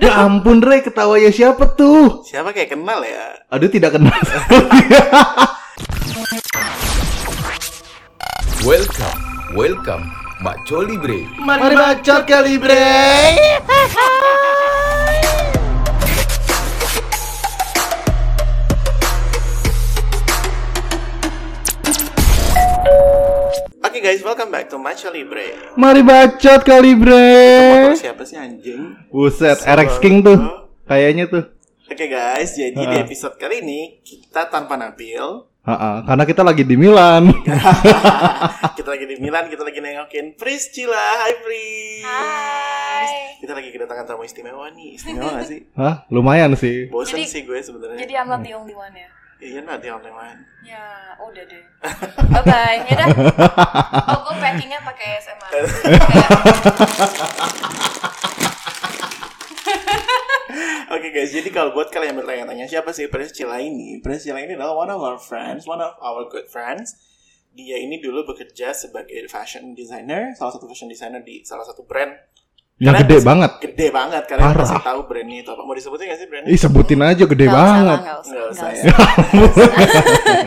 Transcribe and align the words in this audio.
Ya 0.00 0.16
ampun 0.24 0.64
Re, 0.64 0.80
ketawanya 0.80 1.28
siapa 1.28 1.76
tuh? 1.76 2.24
Siapa 2.24 2.56
kayak 2.56 2.72
kenal 2.72 3.04
ya? 3.04 3.36
Aduh 3.52 3.68
tidak 3.68 4.00
kenal. 4.00 4.16
Welcome, 8.60 9.20
welcome, 9.56 10.04
Mak 10.40 10.68
Coli 10.68 10.96
Bre. 11.00 11.24
Mari 11.40 11.76
bacot 11.76 12.28
kali 12.28 12.60
bre. 12.60 12.92
guys, 24.10 24.26
welcome 24.26 24.50
back 24.50 24.66
to 24.66 24.74
Macho 24.74 25.06
Libre. 25.06 25.70
Mari 25.78 26.02
bacot 26.02 26.66
kali 26.66 26.98
bre. 26.98 27.30
Motor 27.86 27.94
siapa 27.94 28.26
sih 28.26 28.34
anjing? 28.34 28.98
Buset, 29.06 29.62
RX 29.62 30.02
King 30.02 30.26
tuh. 30.26 30.34
Kayaknya 30.82 31.30
tuh. 31.30 31.46
Oke 31.86 32.10
guys, 32.10 32.58
jadi 32.58 32.74
di 32.74 32.96
Ha. 32.98 33.06
episode 33.06 33.38
kali 33.38 33.62
ini 33.62 34.02
kita 34.02 34.50
tanpa 34.50 34.74
Nabil, 34.74 35.46
Ha-ha, 35.62 36.02
karena 36.02 36.26
kita 36.26 36.42
lagi 36.42 36.66
di 36.66 36.74
Milan. 36.74 37.30
kita 38.78 38.88
lagi 38.90 39.06
di 39.06 39.16
Milan, 39.22 39.46
kita 39.46 39.62
lagi 39.62 39.78
nengokin 39.78 40.34
Priscilla. 40.34 40.98
Hai 41.22 41.34
Pris. 41.38 42.02
Hai. 42.02 43.06
Kita 43.38 43.54
lagi 43.54 43.70
kedatangan 43.70 44.10
tamu 44.10 44.26
istimewa 44.26 44.74
nih. 44.74 44.98
Istimewa 44.98 45.30
gak 45.38 45.46
sih? 45.46 45.70
Hah, 45.78 46.02
lumayan 46.10 46.58
sih. 46.58 46.90
Bosen 46.90 47.14
Jadi- 47.14 47.30
sih 47.30 47.40
gue 47.46 47.62
sebenarnya. 47.62 48.02
Jadi 48.02 48.14
I'm 48.18 48.26
not 48.26 48.42
the 48.42 48.58
only 48.58 48.74
one 48.74 48.90
ya. 48.90 49.06
Iya 49.40 49.64
nanti 49.64 49.88
only 49.88 50.12
one. 50.12 50.44
Ya, 50.60 51.16
udah 51.16 51.44
deh. 51.48 51.64
Bye 52.28 52.44
bye. 52.44 52.84
Ya 52.84 52.94
dah. 53.00 53.08
Oh, 54.12 54.20
gue 54.28 54.36
packingnya 54.36 54.84
pakai 54.84 55.16
SMA. 55.24 55.48
Oke 60.90 61.08
guys, 61.14 61.32
jadi 61.32 61.48
kalau 61.48 61.72
buat 61.72 61.88
kalian 61.88 62.12
yang 62.12 62.18
bertanya-tanya 62.20 62.66
siapa 62.68 62.92
sih 62.92 63.08
Priscilla 63.08 63.56
ini? 63.62 64.02
Priscilla 64.04 64.44
ini 64.44 64.58
adalah 64.58 64.76
one 64.76 64.92
of 64.92 65.00
our 65.00 65.16
friends, 65.16 65.64
one 65.64 65.80
of 65.80 65.96
our 66.04 66.28
good 66.28 66.44
friends. 66.52 66.98
Dia 67.56 67.80
ini 67.80 67.96
dulu 68.02 68.28
bekerja 68.28 68.76
sebagai 68.76 69.24
fashion 69.32 69.72
designer, 69.72 70.36
salah 70.36 70.52
satu 70.52 70.68
fashion 70.68 70.92
designer 70.92 71.24
di 71.24 71.40
salah 71.48 71.64
satu 71.64 71.88
brand. 71.88 72.12
Yang 72.80 72.94
gede 73.04 73.16
banget. 73.20 73.52
Gede 73.60 73.86
banget, 73.90 74.22
kalian 74.24 74.44
Parah. 74.46 74.60
pasti 74.64 74.78
tahu 74.80 75.00
brandnya 75.04 75.38
itu 75.38 75.50
apa. 75.50 75.62
Mau 75.62 75.76
disebutin 75.76 76.04
gak 76.08 76.16
sih 76.16 76.26
brandnya? 76.26 76.48
Ih, 76.48 76.56
sebutin 76.58 77.00
aja 77.02 77.24
gede 77.26 77.46
usah 77.46 77.54
banget. 77.54 77.98
usah. 78.00 78.00
Nggak 78.00 78.48
usah 78.48 78.66
nggak 78.66 78.80
usah. 79.52 79.70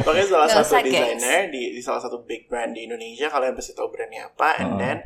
Pokoknya 0.01 0.25
salah 0.25 0.47
Nggak 0.47 0.65
satu 0.65 0.81
designer 0.83 1.41
di, 1.47 1.61
di 1.71 1.81
salah 1.81 2.01
satu 2.01 2.17
big 2.23 2.41
brand 2.47 2.71
di 2.71 2.81
Indonesia. 2.83 3.29
Kalian 3.29 3.53
pasti 3.53 3.71
tahu 3.71 3.87
brandnya 3.87 4.27
apa. 4.27 4.49
And 4.57 4.65
Oh. 4.67 4.77
then 4.77 4.97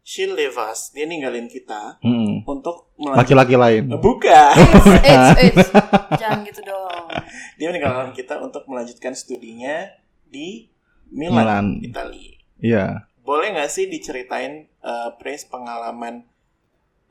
she 0.00 0.26
leave 0.26 0.52
us. 0.54 0.92
Dia 0.92 1.04
ninggalin 1.04 1.48
kita 1.48 1.96
Hmm. 1.98 2.44
untuk 2.44 2.92
Laki-laki 2.94 3.56
lain. 3.56 3.88
Bukan. 3.90 4.54
Eits, 5.00 5.30
eits. 5.40 5.68
Jangan 6.20 6.44
gitu 6.44 6.60
dong. 6.62 7.08
Dia 7.58 7.66
meninggalkan 7.68 8.12
kita 8.12 8.36
untuk 8.38 8.62
melanjutkan 8.66 9.12
studinya 9.12 9.88
di 10.24 10.68
Milan, 11.08 11.34
Milan. 11.34 11.66
Italia. 11.80 12.34
Iya. 12.56 12.84
Boleh 13.18 13.50
nggak 13.50 13.66
sih 13.66 13.88
diceritain 13.88 14.68
uh, 14.78 15.16
Pres 15.16 15.48
pengalaman 15.48 16.28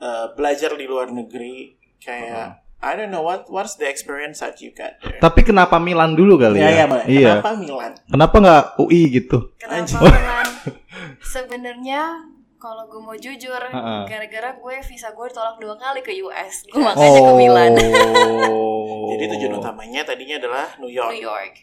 uh, 0.04 0.26
belajar 0.36 0.76
di 0.76 0.84
luar 0.84 1.08
negeri 1.10 1.80
kayak 2.04 2.60
I 2.84 3.00
don't 3.00 3.16
know 3.16 3.24
what 3.24 3.48
what's 3.48 3.80
the 3.80 3.88
experience 3.88 4.44
that 4.44 4.60
you 4.60 4.76
got 4.76 5.00
there. 5.00 5.16
Tapi 5.24 5.48
kenapa 5.48 5.80
Milan 5.80 6.20
dulu 6.20 6.36
kali 6.36 6.60
ya? 6.60 6.84
Mbak. 6.84 7.08
Iya. 7.08 7.40
Kenapa 7.40 7.52
Milan? 7.56 7.92
Kenapa 8.12 8.36
nggak 8.44 8.64
UI 8.84 9.02
gitu? 9.08 9.38
Kenapa 9.56 10.04
Milan? 10.04 10.48
Sebenarnya 11.34 12.02
kalau 12.60 12.88
gue 12.88 13.00
mau 13.00 13.16
jujur, 13.16 13.60
Ha-ha. 13.60 14.08
gara-gara 14.08 14.56
gue 14.56 14.76
visa 14.88 15.12
gue 15.12 15.26
ditolak 15.28 15.60
dua 15.60 15.76
kali 15.76 16.00
ke 16.00 16.16
US, 16.24 16.64
gue 16.64 16.80
makanya 16.80 17.20
ke 17.20 17.34
Milan, 17.36 17.72
Oh. 17.76 19.08
Jadi 19.12 19.24
tujuan 19.36 19.60
utamanya 19.60 20.08
tadinya 20.08 20.40
adalah 20.40 20.72
New 20.80 20.88
York. 20.88 21.12
New 21.12 21.24
York. 21.28 21.54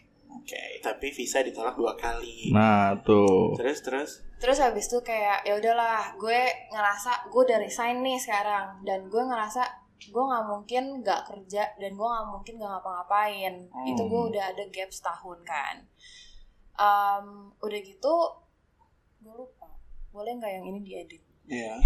Oke, 0.51 0.83
tapi 0.83 1.15
visa 1.15 1.47
ditolak 1.47 1.79
dua 1.79 1.95
kali. 1.95 2.51
Nah, 2.51 2.99
tuh. 3.07 3.55
Terus 3.55 3.79
terus. 3.87 4.11
Terus 4.43 4.59
habis 4.59 4.91
itu 4.91 4.99
kayak 4.99 5.47
ya 5.47 5.55
udahlah, 5.55 6.19
gue 6.19 6.43
ngerasa 6.75 7.31
gue 7.31 7.39
udah 7.47 7.63
resign 7.63 8.03
nih 8.03 8.19
sekarang 8.19 8.83
dan 8.83 9.07
gue 9.07 9.23
ngerasa 9.23 9.63
gue 10.11 10.19
nggak 10.19 10.47
mungkin 10.51 11.07
nggak 11.07 11.23
kerja 11.31 11.71
dan 11.79 11.95
gue 11.95 12.03
nggak 12.03 12.29
mungkin 12.35 12.59
nggak 12.59 12.67
ngapa-ngapain. 12.67 13.55
Hmm. 13.71 13.91
Itu 13.95 14.03
gue 14.11 14.23
udah 14.35 14.51
ada 14.51 14.65
gap 14.75 14.91
setahun 14.91 15.39
kan. 15.47 15.87
Em, 16.75 17.27
udah 17.63 17.81
gitu, 17.87 18.15
gue 19.23 19.35
lupa. 19.39 19.71
Boleh 20.11 20.35
nggak 20.35 20.51
yang 20.51 20.67
ini 20.67 20.83
diedit? 20.83 21.23
Iya. 21.47 21.79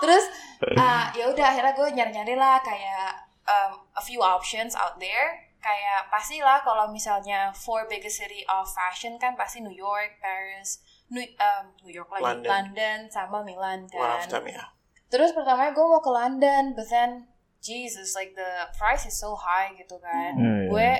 Terus 0.00 0.24
uh, 0.72 1.04
ya 1.12 1.24
udah 1.28 1.46
akhirnya 1.52 1.76
gue 1.76 1.88
nyari-nyari 2.00 2.32
lah 2.32 2.56
kayak 2.64 3.28
um, 3.44 3.76
a 3.92 4.00
few 4.00 4.24
options 4.24 4.72
out 4.72 4.96
there. 4.96 5.47
Kayak 5.68 6.08
pastilah 6.08 6.64
kalau 6.64 6.88
misalnya 6.88 7.52
four 7.52 7.84
biggest 7.92 8.24
city 8.24 8.40
of 8.48 8.64
fashion 8.72 9.20
kan 9.20 9.36
pasti 9.36 9.60
New 9.60 9.76
York, 9.76 10.16
Paris, 10.16 10.80
New, 11.12 11.20
um, 11.36 11.76
New 11.84 11.92
York 11.92 12.08
lagi, 12.08 12.24
London. 12.24 12.48
London, 12.48 12.98
sama 13.12 13.44
Milan 13.44 13.84
One 13.92 14.00
of 14.00 14.24
kan. 14.24 14.40
them 14.40 14.48
ya. 14.48 14.64
Terus 15.12 15.36
pertamanya 15.36 15.76
gue 15.76 15.84
mau 15.84 16.00
ke 16.00 16.08
London, 16.08 16.72
but 16.72 16.88
then 16.88 17.28
Jesus 17.60 18.16
like 18.16 18.32
the 18.32 18.72
price 18.80 19.04
is 19.04 19.12
so 19.20 19.36
high 19.36 19.76
gitu 19.76 20.00
kan. 20.00 20.40
Hmm, 20.40 20.40
iya. 20.40 20.68
Gue 20.72 20.90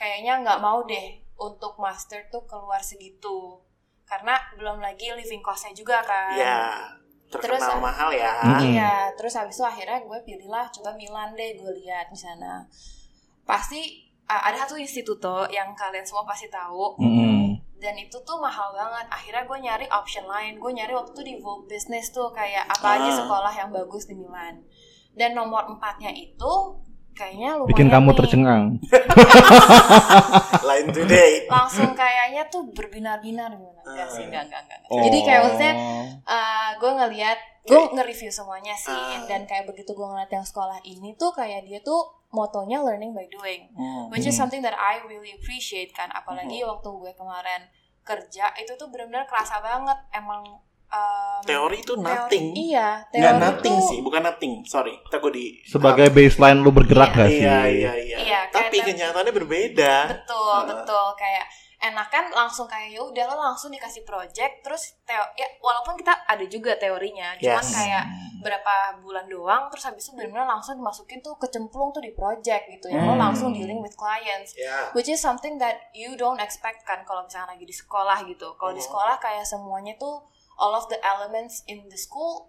kayaknya 0.00 0.32
nggak 0.48 0.64
mau 0.64 0.80
deh 0.88 1.20
untuk 1.36 1.76
master 1.76 2.24
tuh 2.32 2.48
keluar 2.48 2.80
segitu. 2.80 3.60
Karena 4.08 4.40
belum 4.56 4.80
lagi 4.80 5.12
living 5.12 5.44
costnya 5.44 5.76
juga 5.76 6.00
kan. 6.00 6.40
Ya. 6.40 6.88
Terkenal 7.30 7.62
Terus, 7.62 7.84
mahal 7.84 8.10
ya. 8.10 8.32
Hmm. 8.42 8.58
Iya, 8.58 8.94
terus 9.14 9.38
habis 9.38 9.54
itu 9.54 9.62
akhirnya 9.62 10.02
gue 10.02 10.18
pilihlah 10.26 10.66
coba 10.74 10.96
Milan 10.98 11.36
deh 11.36 11.54
gue 11.60 11.72
lihat 11.84 12.10
di 12.10 12.18
sana. 12.18 12.64
Pasti 13.50 13.80
uh, 14.24 14.42
ada 14.44 14.56
satu 14.56 14.74
instituto 14.76 15.42
yang 15.50 15.74
kalian 15.74 16.02
semua 16.02 16.22
pasti 16.22 16.46
tahu 16.48 16.94
Mm-mm. 16.96 17.58
dan 17.76 17.94
itu 17.96 18.14
tuh 18.20 18.38
mahal 18.38 18.70
banget. 18.72 19.06
Akhirnya 19.08 19.42
gue 19.42 19.58
nyari 19.60 19.86
option 19.90 20.24
lain. 20.24 20.56
Gue 20.56 20.70
nyari 20.70 20.92
waktu 20.92 21.10
itu 21.10 21.22
di 21.24 21.34
Vogue 21.36 21.66
Business 21.66 22.08
tuh 22.08 22.30
kayak 22.30 22.64
apa 22.68 22.88
aja 22.96 23.10
Ah. 23.10 23.16
sekolah 23.18 23.52
yang 23.52 23.70
bagus 23.70 24.04
di 24.04 24.14
Milan. 24.14 24.62
Dan 25.10 25.34
nomor 25.34 25.66
empatnya 25.66 26.08
itu 26.10 26.52
kayaknya 27.12 27.58
lumayan 27.58 27.68
Bikin 27.68 27.88
kamu 27.88 28.06
nih. 28.06 28.16
tercengang. 28.16 28.62
Line 30.62 30.88
today. 30.90 31.32
Langsung 31.46 31.90
kayaknya 31.92 32.46
tuh 32.46 32.70
berbinar-binar 32.70 33.50
gimana? 33.50 33.82
Enggak 33.82 34.06
Ah. 34.06 34.14
sih, 34.14 34.22
enggak, 34.24 34.42
enggak, 34.46 34.62
enggak. 34.64 34.80
Jadi 34.86 35.18
kayak 35.20 35.40
maksudnya 35.42 35.72
Oh. 35.74 36.04
uh, 36.24 36.70
gue 36.76 36.90
ngelihat 36.94 37.38
gue 37.62 37.76
nge-review 37.90 38.28
semuanya 38.28 38.72
sih 38.72 38.88
Ah. 38.90 39.24
dan 39.24 39.44
kayak 39.44 39.64
begitu 39.64 39.90
gue 39.90 40.02
ngeliat 40.02 40.28
yang 40.28 40.42
sekolah 40.42 40.80
ini 40.82 41.12
tuh 41.14 41.30
kayak 41.30 41.62
dia 41.62 41.80
tuh 41.80 42.00
motonya 42.30 42.78
learning 42.78 43.10
by 43.10 43.26
doing 43.26 43.68
Hmm. 43.70 44.08
which 44.08 44.22
is 44.22 44.32
something 44.32 44.60
that 44.60 44.72
I 44.72 45.02
really 45.02 45.32
appreciate 45.32 45.90
kan 45.90 46.08
apalagi 46.10 46.62
waktu 46.62 46.88
gue 46.88 47.12
kemarin 47.12 47.68
kerja 48.00 48.48
itu 48.56 48.72
tuh 48.74 48.88
benar-benar 48.88 49.24
kerasa 49.24 49.58
banget 49.58 49.98
emang 50.10 50.40
um, 50.88 51.40
Teori 51.42 51.78
itu 51.78 51.92
teori- 51.92 52.02
nothing. 52.02 52.46
iya 52.54 53.04
Nggak 53.06 53.14
teori 53.30 53.44
nothing 53.44 53.76
tuh 53.76 53.86
sih, 53.86 53.98
bukan 54.00 54.22
nothing. 54.24 54.52
Sorry, 54.64 54.98
kita 55.00 55.16
gue 55.18 55.32
di 55.32 55.46
Sebagai 55.62 56.08
baseline 56.08 56.58
lu 56.58 56.70
bergerak 56.70 57.10
Iya. 57.10 57.16
gak 57.16 57.28
sih? 57.28 57.38
Iya, 57.38 57.58
iya, 57.68 57.92
iya. 57.94 58.16
Iya, 58.18 58.40
Tapi 58.50 58.76
kenyataannya 58.80 59.30
berbeda. 59.32 59.94
betul 60.10 60.50
Ah. 60.50 60.66
betul 60.66 61.06
kayak 61.14 61.46
enak 61.80 62.08
kan 62.08 62.28
langsung 62.28 62.64
kayak 62.64 62.92
ya 62.92 63.00
udah 63.00 63.24
lo 63.26 63.36
langsung 63.42 63.68
dikasih 63.68 64.04
project 64.04 64.60
terus 64.60 65.00
teo 65.02 65.24
ya 65.34 65.48
walaupun 65.58 65.96
kita 65.96 66.12
ada 66.24 66.44
juga 66.44 66.76
teorinya 66.76 67.32
cuman 67.34 67.56
Yes. 67.58 67.72
kayak 67.72 68.04
berapa 68.40 68.74
bulan 69.00 69.24
doang 69.26 69.68
terus 69.68 69.84
habis 69.84 70.04
itu 70.04 70.12
benar-benar 70.12 70.48
langsung 70.50 70.76
dimasukin 70.76 71.20
tuh 71.20 71.36
kecemplung 71.36 71.88
tuh 71.90 72.00
di 72.00 72.12
project 72.12 72.68
gitu 72.70 72.88
ya 72.88 73.00
lo 73.00 73.12
Hmm. 73.12 73.20
langsung 73.22 73.50
dealing 73.50 73.80
with 73.80 73.92
clients 73.94 74.52
Ya. 74.54 74.92
which 74.92 75.08
is 75.08 75.16
something 75.18 75.56
that 75.56 75.88
you 75.92 76.12
don't 76.14 76.36
expect 76.38 76.84
kan 76.84 77.00
kalau 77.02 77.24
misalnya 77.24 77.52
lagi 77.52 77.64
di 77.64 77.72
sekolah 77.72 78.24
gitu 78.24 78.52
kalau 78.56 78.72
di 78.72 78.80
Mhm. 78.80 78.88
sekolah 78.88 79.16
kayak 79.16 79.44
semuanya 79.44 79.96
tuh 79.96 80.20
all 80.56 80.72
of 80.72 80.84
the 80.88 81.00
elements 81.00 81.64
in 81.64 81.88
the 81.88 81.96
school 81.96 82.48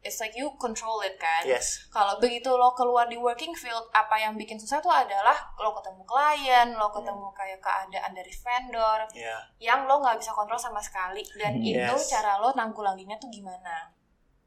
it's 0.00 0.16
like 0.16 0.32
you 0.32 0.48
control 0.56 1.00
it 1.00 1.16
kan 1.16 1.44
Yes. 1.44 1.84
kalau 1.88 2.16
begitu 2.16 2.48
lo 2.48 2.72
keluar 2.72 3.04
di 3.04 3.14
working 3.14 3.52
field 3.52 3.84
apa 3.92 4.16
yang 4.16 4.32
bikin 4.32 4.56
susah 4.56 4.80
tuh 4.80 4.88
adalah 4.88 5.36
lo 5.56 5.70
ketemu 5.72 6.02
klien 6.02 6.68
lo 6.72 6.88
ketemu 6.88 7.28
kayak 7.30 7.60
keadaan 7.60 8.12
dari 8.12 8.32
vendor 8.32 8.98
Ya. 9.12 9.36
yang 9.60 9.84
lo 9.84 10.00
nggak 10.00 10.16
bisa 10.16 10.32
kontrol 10.32 10.56
sama 10.56 10.80
sekali 10.80 11.20
dan 11.36 11.52
Hmm. 11.52 11.64
itu 11.66 11.94
Yes. 11.94 12.08
cara 12.08 12.36
lo 12.36 12.48
nanggulanginnya 12.50 13.16
tuh 13.16 13.28
gimana 13.28 13.92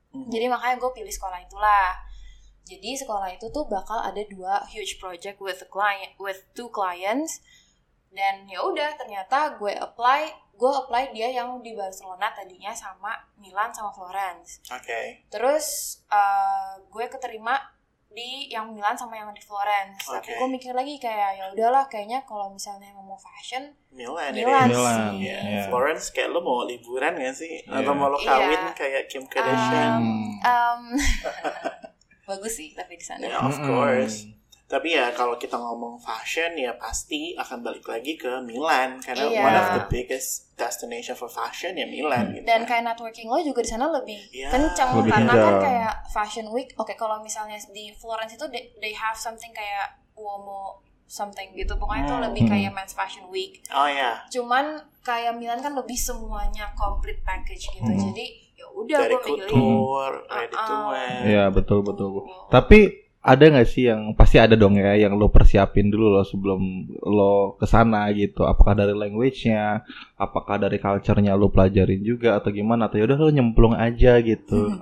Mhm. 0.10 0.30
jadi 0.30 0.46
makanya 0.48 0.78
gue 0.78 0.92
pilih 0.92 1.10
sekolah 1.12 1.38
itulah 1.40 2.02
jadi 2.64 2.96
sekolah 2.96 3.30
itu 3.30 3.46
tuh 3.50 3.68
bakal 3.68 4.00
ada 4.00 4.24
dua 4.26 4.64
huge 4.66 4.96
project 4.96 5.38
with 5.38 5.60
a 5.60 5.68
client 5.68 6.16
with 6.18 6.40
two 6.54 6.72
clients 6.72 7.44
dan 8.13 8.45
ya 8.45 8.62
udah 8.62 8.94
ternyata 8.94 9.57
gue 9.57 9.74
apply 9.74 10.21
gue 10.54 10.69
apply 10.69 11.10
dia 11.12 11.33
yang 11.33 11.57
di 11.60 11.74
Barcelona 11.74 12.30
tadinya 12.30 12.69
sama 12.69 13.10
Milan 13.42 13.74
sama 13.74 13.89
Florence 13.89 14.62
Oke. 14.69 15.25
terus 15.33 15.98
eh, 16.07 16.77
gue 16.88 17.06
keterima 17.10 17.57
di 18.13 18.45
yang 18.54 18.69
Milan 18.69 18.94
sama 18.94 19.18
yang 19.18 19.33
di 19.33 19.42
Florence 19.42 20.06
tapi 20.06 20.30
Oke. 20.30 20.38
gue 20.38 20.50
mikir 20.54 20.74
lagi 20.77 21.01
kayak 21.01 21.42
ya 21.42 21.45
udahlah 21.50 21.89
kayaknya 21.89 22.21
kalau 22.30 22.54
misalnya 22.54 22.94
mau 22.94 23.18
fashion 23.18 23.74
Milan, 23.89 24.30
ini. 24.30 24.45
Milan, 24.45 24.69
Milan, 24.69 24.98
sih 25.18 25.25
Ya. 25.25 25.38
Iya. 25.42 25.63
Florence 25.74 26.13
kayak 26.13 26.30
lo 26.30 26.45
mau 26.45 26.62
liburan 26.69 27.18
gak 27.18 27.33
sih? 27.33 27.65
Iya. 27.65 27.81
Atau 27.81 27.94
mau 27.98 28.13
lo 28.13 28.21
Iya. 28.21 28.30
kawin 28.30 28.63
kayak 28.77 29.04
Kim 29.10 29.25
Kardashian? 29.25 29.89
Um, 29.98 30.06
um, 30.45 30.81
bagus 32.30 32.54
sih 32.54 32.77
tapi 32.77 33.01
di 33.01 33.06
sana 33.06 33.25
Ya, 33.25 33.42
of 33.42 33.57
course. 33.57 34.30
Tapi 34.74 34.90
ya 34.90 35.14
kalau 35.14 35.38
kita 35.38 35.54
ngomong 35.54 36.02
fashion 36.02 36.50
ya 36.56 36.74
pasti 36.74 37.38
akan 37.38 37.62
balik 37.62 37.86
lagi 37.86 38.18
ke 38.18 38.42
Milan 38.42 38.98
karena 38.98 39.22
Iya. 39.24 39.42
one 39.44 39.54
of 39.54 39.68
the 39.72 39.84
biggest 39.88 40.50
destination 40.54 41.14
for 41.14 41.30
fashion 41.30 41.74
ya 41.74 41.86
Milan 41.86 42.34
gitu. 42.34 42.42
dan 42.44 42.66
kayak 42.66 42.81
networking 42.84 43.25
lo 43.28 43.38
juga 43.38 43.62
di 43.62 43.70
sana 43.70 43.86
lebih 43.88 44.18
Iya. 44.31 44.50
kencang 44.50 44.98
Lebih 44.98 45.12
karena 45.14 45.34
kan 45.36 45.56
kayak 45.60 45.94
fashion 46.10 46.50
week 46.50 46.74
oke 46.74 46.90
kalau 46.94 47.22
misalnya 47.22 47.54
di 47.70 47.94
Florence 47.94 48.34
itu 48.34 48.46
they, 48.50 48.74
they 48.80 48.94
have 48.94 49.14
something 49.14 49.50
kayak 49.52 49.94
Uomo 50.14 50.81
something 51.06 51.54
gitu 51.54 51.74
pokoknya 51.75 52.04
itu 52.04 52.16
Hmm. 52.16 52.25
lebih 52.25 52.44
kayak 52.48 52.72
men's 52.72 52.92
fashion 52.92 53.30
week 53.30 53.62
Oh 53.70 53.86
ya, 53.86 54.25
cuman 54.28 54.66
kayak 55.00 55.36
Milan 55.36 55.60
kan 55.60 55.72
lebih 55.72 55.94
semuanya 55.94 56.74
complete 56.74 57.22
package 57.22 57.70
gitu 57.72 57.86
Hmm. 57.86 58.02
jadi 58.10 58.25
ya 58.56 58.66
udah 58.72 58.98
dari 59.00 59.14
gue 59.14 59.25
milih 59.28 59.46
couture, 59.46 60.16
ready 60.28 60.56
to 60.56 60.75
wear. 60.88 61.22
Iya 61.24 61.44
betul 61.50 61.80
betul. 61.81 62.08
Bu. 62.10 62.20
Tapi 62.48 63.03
ada 63.24 63.40
nggak 63.48 63.64
sih 63.66 63.88
yang 63.88 64.12
pasti 64.14 64.36
ada 64.36 64.54
dong 64.54 64.75
ya 64.75 65.00
yang 65.00 65.16
lo 65.16 65.31
persiapin 65.31 65.88
dulu 65.88 66.12
loh 66.12 66.28
sebelum 66.28 66.60
lo 67.00 67.56
ke 67.56 67.64
sana 67.64 68.12
gitu. 68.12 68.44
Apakah 68.44 68.75
dari 68.75 68.92
language-nya, 68.92 69.80
apakah 70.16 70.60
dari 70.60 70.75
culture-nya 70.75 71.31
lo 71.34 71.48
pelajarin 71.48 72.04
juga 72.04 72.36
atau 72.36 72.52
gimana? 72.52 72.92
Atau 72.92 73.00
yaudah 73.00 73.16
lo 73.16 73.31
nyemplung 73.31 73.74
aja 73.74 74.20
gitu. 74.20 74.75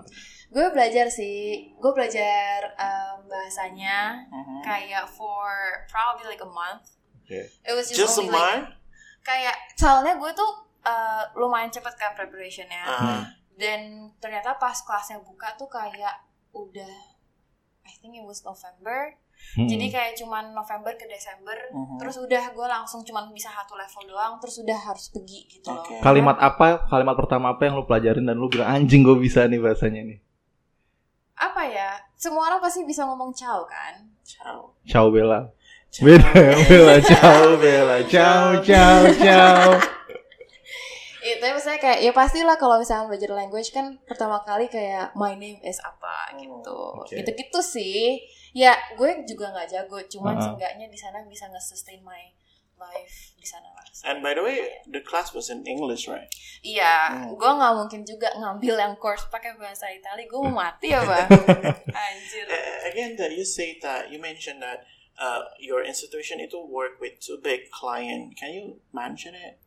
gue 0.51 0.67
belajar 0.67 1.07
sih 1.07 1.71
gue 1.79 1.91
belajar 1.95 2.75
um, 2.75 3.23
bahasanya 3.23 4.27
Mhm. 4.27 4.59
kayak 4.61 5.07
for 5.07 5.47
probably 5.87 6.27
like 6.27 6.43
a 6.43 6.51
month 6.51 6.99
Oke. 7.23 7.47
it 7.47 7.71
was 7.71 7.87
just, 7.87 7.95
Just 7.95 8.19
a 8.19 8.27
only 8.27 8.35
like 8.35 8.43
month? 8.59 8.67
kayak 9.23 9.55
soalnya 9.79 10.19
gue 10.19 10.27
tuh 10.35 10.51
uh, 10.83 11.23
lumayan 11.39 11.71
cepet 11.71 11.95
kan 11.95 12.11
preparationnya 12.11 12.83
Ah, 12.83 13.23
dan 13.55 14.11
ternyata 14.19 14.59
pas 14.59 14.75
kelasnya 14.75 15.23
buka 15.23 15.55
tuh 15.55 15.71
kayak 15.71 16.19
udah 16.51 17.10
I 17.91 17.99
think 17.99 18.15
it 18.15 18.23
was 18.23 18.39
November 18.41 19.19
Hmm. 19.51 19.65
jadi 19.65 19.89
kayak 19.89 20.13
cuman 20.15 20.53
November 20.53 20.93
ke 20.93 21.09
Desember 21.09 21.57
Mhm. 21.73 21.97
terus 21.97 22.13
udah 22.15 22.53
gue 22.53 22.67
langsung 22.69 23.01
cuman 23.01 23.25
bisa 23.31 23.49
satu 23.49 23.73
level 23.73 24.05
doang 24.07 24.37
terus 24.37 24.61
udah 24.61 24.77
harus 24.77 25.09
pergi 25.09 25.49
gitu 25.49 25.65
loh 25.67 25.81
Oke. 25.81 25.97
Kalimat 25.97 26.37
apa? 26.37 26.85
Kalimat 26.85 27.17
pertama 27.17 27.49
apa 27.49 27.65
yang 27.65 27.73
lo 27.73 27.83
pelajarin 27.83 28.21
dan 28.21 28.37
lo 28.37 28.45
bilang 28.45 28.69
anjing 28.69 29.01
gue 29.01 29.17
bisa 29.17 29.43
nih 29.43 29.57
bahasanya 29.57 30.05
nih. 30.05 30.19
apa 31.33 31.65
ya 31.65 31.97
semua 32.13 32.47
orang 32.47 32.61
pasti 32.61 32.85
bisa 32.85 33.01
ngomong 33.01 33.33
ciao 33.33 33.65
kan 33.65 34.13
ciao. 34.21 34.77
Ciao 34.85 35.09
Bella. 35.09 35.49
Ciao. 35.89 36.05
Beda 36.05 36.29
Bella, 36.69 36.95
ciao 37.01 37.41
Bella, 37.57 37.97
ciao 38.05 38.61
ciao 38.61 39.01
ciao. 39.17 40.00
Itu 41.37 41.43
ya 41.43 41.53
maksudnya 41.53 41.79
kayak 41.79 41.99
ya 42.03 42.11
pastilah 42.11 42.55
kalau 42.57 42.75
misalnya 42.81 43.07
belajar 43.07 43.31
language 43.31 43.69
kan 43.71 43.95
pertama 44.07 44.41
kali 44.43 44.67
kayak 44.67 45.11
my 45.15 45.35
name 45.35 45.59
is 45.63 45.79
apa 45.83 46.35
gitu 46.39 46.77
oke. 46.99 47.11
gitu 47.11 47.29
gitu 47.31 47.59
sih 47.59 48.19
ya 48.51 48.75
gue 48.95 49.23
juga 49.23 49.51
nggak 49.55 49.67
jago 49.71 49.97
cuman 50.11 50.35
Uh-uh. 50.35 50.43
seenggaknya 50.55 50.87
di 50.91 50.99
sana 50.99 51.23
bisa 51.23 51.47
nge-sustain 51.47 52.03
my 52.03 52.31
life 52.75 53.35
di 53.37 53.45
sana 53.45 53.69
lah 53.71 53.81
And 54.01 54.25
by 54.25 54.33
the 54.33 54.41
way, 54.41 54.81
the 54.89 55.03
class 55.05 55.29
was 55.29 55.53
in 55.53 55.61
English, 55.69 56.09
right? 56.09 56.25
Iya, 56.65 57.11
Hmm. 57.29 57.37
gue 57.37 57.51
nggak 57.53 57.73
mungkin 57.77 58.01
juga 58.01 58.33
ngambil 58.33 58.73
yang 58.81 58.95
course 58.97 59.29
pakai 59.29 59.53
bahasa 59.53 59.85
Itali. 59.93 60.25
Gue 60.25 60.41
mau 60.41 60.57
mati 60.65 60.89
ya, 60.89 61.05
bang. 61.05 61.29
Anjir. 62.09 62.49
Uh, 62.49 62.89
again, 62.89 63.13
that 63.21 63.29
you 63.29 63.45
say 63.45 63.77
that 63.83 64.09
you 64.09 64.17
mentioned 64.17 64.57
that 64.65 64.81
uh, 65.21 65.45
your 65.61 65.85
institution 65.85 66.41
itu 66.41 66.57
work 66.65 66.97
with 66.97 67.21
two 67.21 67.37
big 67.37 67.69
client. 67.69 68.33
Can 68.33 68.49
you 68.57 68.81
mention 68.89 69.37
it? 69.37 69.61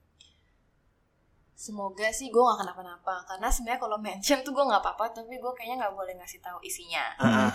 Semoga 1.55 2.11
sih 2.11 2.35
gue 2.35 2.43
gak 2.43 2.67
kenapa-napa. 2.67 3.23
Karena 3.31 3.47
sebenarnya 3.47 3.81
kalau 3.81 3.99
mention 4.03 4.39
tuh 4.43 4.51
gue 4.51 4.65
nggak 4.67 4.83
apa-apa, 4.83 5.15
tapi 5.23 5.39
gue 5.39 5.53
kayaknya 5.55 5.87
nggak 5.87 5.95
boleh 5.95 6.15
ngasih 6.19 6.43
tahu 6.43 6.59
isinya. 6.67 7.05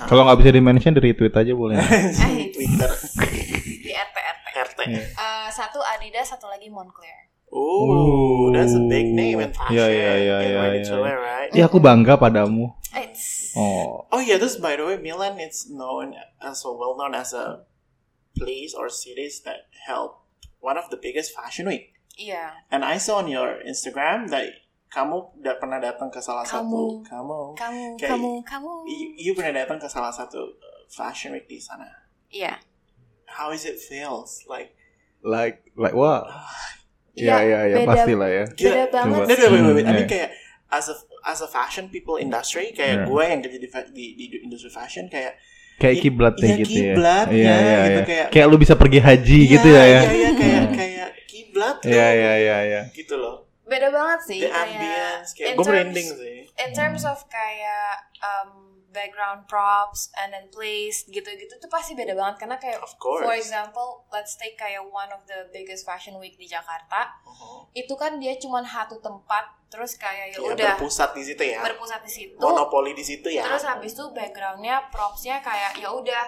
Kalau 0.08 0.24
nggak 0.24 0.40
bisa 0.40 0.50
di 0.56 0.62
mention 0.64 0.96
di 0.96 1.02
retweet 1.04 1.36
aja 1.36 1.54
boleh. 1.54 1.78
Eh, 2.30 2.48
Twitter, 2.56 2.92
Di 3.86 3.92
RT 3.92 4.16
RT. 4.16 4.48
RT. 4.56 4.80
Iya. 4.88 5.04
Eh, 5.04 5.48
satu 5.52 5.84
Adidas, 5.84 6.32
satu 6.32 6.48
lagi 6.48 6.72
Moncler. 6.72 7.30
Ooh, 7.50 8.54
that's 8.54 8.78
a 8.78 8.84
big 8.86 9.10
name 9.10 9.42
in 9.42 9.50
fashion. 9.50 9.74
Yeah, 9.74 9.90
yeah, 9.90 10.18
yeah, 10.22 10.42
yeah, 10.46 10.70
yeah, 10.78 10.86
yeah. 10.86 11.18
right? 11.18 11.50
Ya 11.50 11.66
aku 11.66 11.82
bangga 11.82 12.14
padamu. 12.16 12.78
It's 12.94 13.40
Oh. 13.58 14.06
Oh 14.12 14.22
yeah, 14.22 14.38
this 14.38 14.58
by 14.58 14.78
the 14.78 14.86
way, 14.86 14.98
Milan 15.02 15.42
it's 15.42 15.66
known 15.66 16.14
as 16.42 16.62
so 16.62 16.78
well 16.78 16.94
known 16.94 17.18
as 17.18 17.34
a 17.34 17.66
place 18.38 18.78
or 18.78 18.90
cities 18.90 19.42
that 19.44 19.68
help 19.90 20.22
one 20.62 20.78
of 20.78 20.90
the 20.94 20.98
biggest 21.02 21.34
fashion 21.34 21.66
week. 21.66 21.98
Iya. 22.20 22.52
And 22.68 22.84
I 22.84 23.00
saw 23.00 23.18
on 23.18 23.28
your 23.28 23.64
Instagram 23.64 24.28
that 24.28 24.44
kamu 24.90 25.16
udah 25.38 25.56
pernah 25.56 25.78
datang 25.78 26.10
ke 26.10 26.18
salah 26.18 26.44
Kamu. 26.44 26.50
satu 26.50 26.82
kamu 27.06 27.40
Kamu, 27.54 27.86
Kayak- 27.96 28.10
kamu, 28.12 28.32
kamu. 28.44 28.72
you, 28.86 28.98
you 29.16 29.32
pernah 29.32 29.54
datang 29.56 29.78
ke 29.78 29.86
salah 29.86 30.10
satu 30.10 30.42
uh, 30.50 30.82
fashion 30.88 31.32
week 31.32 31.46
di 31.46 31.58
sana. 31.58 31.86
Iya. 32.28 32.58
How 33.26 33.50
is 33.50 33.64
it 33.64 33.78
feels 33.80 34.42
like? 34.46 34.74
Like 35.20 35.62
like 35.74 35.94
what? 35.94 36.26
Iya, 37.14 37.36
Ya 37.36 37.38
ya 37.40 37.60
ya 37.66 37.76
beda- 37.80 37.90
pasti 37.94 38.14
lah 38.14 38.30
ya. 38.30 38.44
Beda 38.48 38.58
Gila. 38.58 38.86
banget 38.90 39.20
wait, 39.22 39.38
wait. 39.38 39.46
I 39.46 39.50
Hmm, 39.50 39.76
mean 39.78 39.96
yeah. 39.96 40.08
kayak 40.08 40.30
as 40.70 40.86
a 40.88 40.96
as 41.22 41.40
a 41.40 41.48
fashion 41.48 41.86
people 41.88 42.16
industry 42.16 42.72
kayak 42.72 43.04
Yeah. 43.04 43.06
gue 43.06 43.24
yang 43.26 43.40
kerja 43.40 43.58
di, 43.60 43.68
di 43.92 44.26
di 44.26 44.38
industri 44.42 44.70
fashion 44.70 45.06
kayak 45.06 45.38
Kayak 45.76 45.96
Iya, 45.96 46.04
kiblat 46.04 46.34
deh 46.36 46.44
iya, 46.44 46.56
gitu 46.58 46.68
ya. 46.68 46.76
kiblatnya 46.92 47.32
Iya 47.32 47.56
iya 47.56 47.78
gitu, 47.80 47.88
iya. 47.96 48.04
kayak- 48.04 48.30
Kayak 48.36 48.46
lu 48.48 48.58
bisa 48.58 48.74
pergi 48.76 49.00
haji 49.00 49.40
gitu 49.48 49.68
ya 49.70 49.80
ya. 49.80 50.02
Iya, 50.04 50.12
iya, 50.12 50.30
kayak 50.36 50.59
tuh. 51.78 51.88
Iya 51.88 52.08
iya 52.12 52.34
iya 52.38 52.58
iya. 52.66 52.82
Gitu 52.90 53.14
loh. 53.14 53.46
Beda 53.64 53.88
banget 53.90 54.20
sih. 54.26 54.40
The 54.40 54.50
kayak 54.50 54.66
ambience 54.66 55.30
kayak 55.32 55.46
in 55.46 55.54
gue 55.54 55.62
terms- 55.62 55.70
merinding 55.72 56.08
sih. 56.16 56.38
in 56.58 56.70
terms 56.72 57.04
of 57.04 57.18
kayak 57.28 57.94
um, 58.20 58.50
background 58.90 59.46
props 59.46 60.10
and 60.16 60.34
then 60.34 60.50
place 60.50 61.06
gitu-gitu 61.06 61.54
tuh 61.56 61.70
pasti 61.70 61.94
beda 61.94 62.12
banget 62.12 62.42
karena 62.42 62.58
kayak 62.58 62.82
Of 62.82 62.98
course. 62.98 63.22
for 63.22 63.32
example 63.32 63.88
let's 64.10 64.34
take 64.34 64.58
kayak 64.58 64.82
one 64.84 65.08
of 65.10 65.22
the 65.24 65.46
biggest 65.50 65.86
fashion 65.86 66.18
week 66.18 66.34
di 66.36 66.46
Jakarta 66.46 67.14
Uh-huh. 67.22 67.70
itu 67.72 67.94
kan 67.94 68.18
dia 68.18 68.34
cuman 68.36 68.66
satu 68.66 68.98
tempat 68.98 69.46
terus 69.70 69.94
kayak 69.96 70.34
ya 70.34 70.36
Ya, 70.36 70.50
udah 70.50 70.74
berpusat 70.74 71.14
di 71.14 71.22
situ 71.24 71.44
ya. 71.46 71.62
berpusat 71.62 72.02
di 72.02 72.10
situ 72.12 72.36
Monopoli 72.36 72.92
di 72.92 73.06
situ 73.06 73.30
ya. 73.30 73.46
terus 73.46 73.62
habis 73.64 73.94
itu 73.94 74.10
backgroundnya 74.10 74.90
propsnya 74.90 75.38
kayak 75.40 75.78
ya 75.78 75.94
udah 75.94 76.26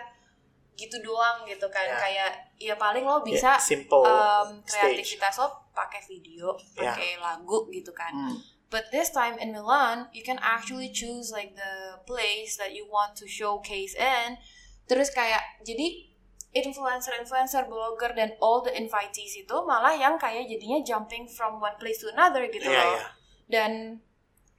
gitu 0.74 0.98
doang 1.00 1.44
gitu 1.44 1.68
kan 1.68 1.84
Ya. 1.84 1.98
kayak 1.98 2.32
ya 2.58 2.76
paling 2.76 3.04
lo 3.04 3.22
Ya, 3.22 3.26
bisa 3.26 3.52
simple 3.58 4.02
um, 4.02 4.64
stage. 4.64 4.98
kreativitas 4.98 5.38
lo 5.38 5.48
pakai 5.72 6.02
video 6.02 6.56
Ya. 6.74 6.92
pakai 6.92 7.18
lagu 7.18 7.68
gitu 7.70 7.92
kan 7.92 8.10
Hmm. 8.10 8.38
But 8.68 8.88
this 8.88 9.12
time 9.12 9.36
in 9.36 9.52
Milan, 9.52 10.08
you 10.16 10.24
can 10.24 10.40
actually 10.40 10.88
choose 10.90 11.28
like 11.28 11.60
the 11.60 12.00
place 12.08 12.56
that 12.56 12.72
you 12.72 12.88
want 12.88 13.20
to 13.20 13.28
showcase 13.28 13.92
in. 13.92 14.40
Terus 14.88 15.12
kayak 15.12 15.44
jadi 15.62 16.08
influencer-influencer, 16.56 17.68
blogger 17.68 18.12
dan 18.14 18.32
all 18.40 18.62
the 18.62 18.72
invitees 18.72 19.36
itu 19.36 19.56
malah 19.64 19.92
yang 19.92 20.16
kayak 20.16 20.48
jadinya 20.48 20.80
jumping 20.84 21.28
from 21.28 21.60
one 21.60 21.76
place 21.78 22.00
to 22.00 22.08
another 22.10 22.48
gitu 22.48 22.64
Iya, 22.64 22.80
loh. 22.80 22.92
iya. 22.94 23.06
Dan 23.48 23.72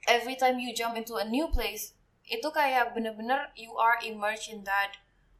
every 0.05 0.35
time 0.35 0.61
you 0.61 0.73
jump 0.73 0.93
into 0.93 1.17
a 1.17 1.25
new 1.25 1.49
place, 1.49 1.97
itu 2.23 2.45
kayak 2.49 2.93
bener-bener 2.93 3.49
you 3.53 3.73
are 3.75 3.97
immersed 4.01 4.45
in 4.47 4.61
that 4.63 4.93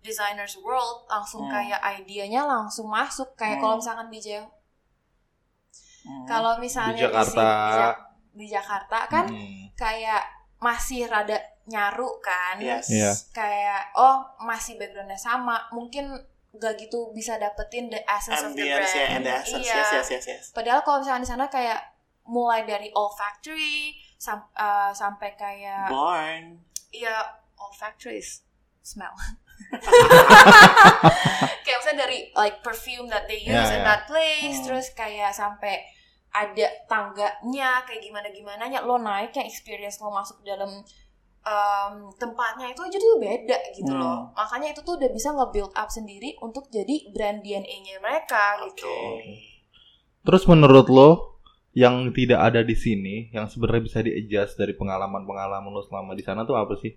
designer's 0.03 0.53
world, 0.57 1.07
langsung 1.07 1.48
Hmm. 1.48 1.53
kayak 1.53 1.79
idenya 1.98 2.43
langsung 2.43 2.86
masuk. 2.86 3.33
Kayak 3.33 3.57
kalau 3.57 3.75
Hmm. 3.75 3.81
misalkan 3.81 4.07
di 4.07 4.19
Jawa, 4.19 4.45
Hmm. 6.03 6.25
kalau 6.25 6.53
misalnya 6.60 7.00
Di 7.00 7.03
Jakarta. 7.07 7.48
di, 7.48 7.88
di 8.36 8.45
Jakarta 8.48 9.00
kan 9.07 9.25
Hmm. 9.25 9.72
kayak 9.74 10.24
masih 10.60 11.07
rada 11.07 11.39
nyaru 11.65 12.19
kan 12.19 12.60
Yes. 12.60 12.88
Iya. 12.89 13.12
kayak 13.31 13.95
oh 13.95 14.19
masih 14.41 14.75
backgroundnya 14.75 15.15
sama 15.15 15.63
mungkin 15.72 16.12
gak 16.53 16.75
gitu 16.77 17.10
bisa 17.12 17.36
dapetin 17.36 17.88
the 17.88 18.03
essence 18.05 18.43
of 18.43 18.51
the 18.51 18.62
Ambience 18.62 18.91
brand 18.91 19.00
ya, 19.01 19.07
and 19.10 19.24
the 19.24 19.33
essence. 19.33 19.63
iya 19.63 19.74
Yes, 19.74 19.89
yes, 19.89 20.07
yes, 20.10 20.25
yes. 20.25 20.43
padahal 20.51 20.83
kalau 20.83 21.00
misalnya 21.00 21.24
di 21.24 21.29
sana 21.29 21.45
kayak 21.48 21.79
mulai 22.25 22.63
dari 22.63 22.91
olfactory 22.93 23.95
sam- 24.15 24.51
uh, 24.53 24.91
sampai 24.93 25.33
kayak 25.33 25.88
Barn. 25.88 26.60
ya 26.89 27.15
olfactories 27.57 28.43
smell 28.81 29.12
kayak 31.63 31.77
misalnya 31.79 32.00
dari 32.03 32.20
like 32.34 32.60
perfume 32.60 33.08
that 33.08 33.25
they 33.25 33.39
use 33.39 33.51
Ya, 33.51 33.67
in 33.72 33.82
ya. 33.82 33.88
that 33.88 34.01
place 34.05 34.58
Hmm. 34.60 34.65
terus 34.65 34.88
kayak 34.93 35.32
sampai 35.32 35.84
ada 36.29 36.67
tangganya 36.88 37.86
kayak 37.86 38.01
gimana 38.01 38.27
gimana 38.27 38.65
lo 38.82 38.98
naik 38.98 39.32
yang 39.32 39.46
experience 39.46 40.01
lo 40.01 40.10
masuk 40.10 40.41
ke 40.41 40.50
dalam 40.50 40.82
um, 41.43 41.93
tempatnya 42.15 42.74
itu 42.74 42.82
aja 42.82 42.98
tuh 42.98 43.22
beda 43.22 43.58
gitu 43.74 43.91
Hmm. 43.91 44.01
loh 44.01 44.20
makanya 44.34 44.74
itu 44.74 44.82
tuh 44.82 44.98
udah 44.98 45.10
bisa 45.10 45.29
nge-build 45.29 45.74
up 45.74 45.88
sendiri 45.88 46.34
untuk 46.39 46.67
jadi 46.67 47.12
brand 47.12 47.41
DNA-nya 47.41 48.00
mereka 48.00 48.58
gitu 48.65 48.89
Terus 50.24 50.48
menurut 50.48 50.88
lo 50.88 51.10
yang 51.75 52.15
tidak 52.15 52.39
ada 52.39 52.63
di 52.63 52.79
sini, 52.79 53.27
yang 53.29 53.51
sebenarnya 53.51 53.84
bisa 53.84 54.00
di-adjust 54.00 54.55
dari 54.55 54.72
pengalaman-pengalaman 54.72 55.67
lo 55.67 55.84
selama 55.84 56.15
di 56.15 56.24
sana 56.24 56.48
tuh 56.48 56.55
apa 56.55 56.79
sih? 56.79 56.96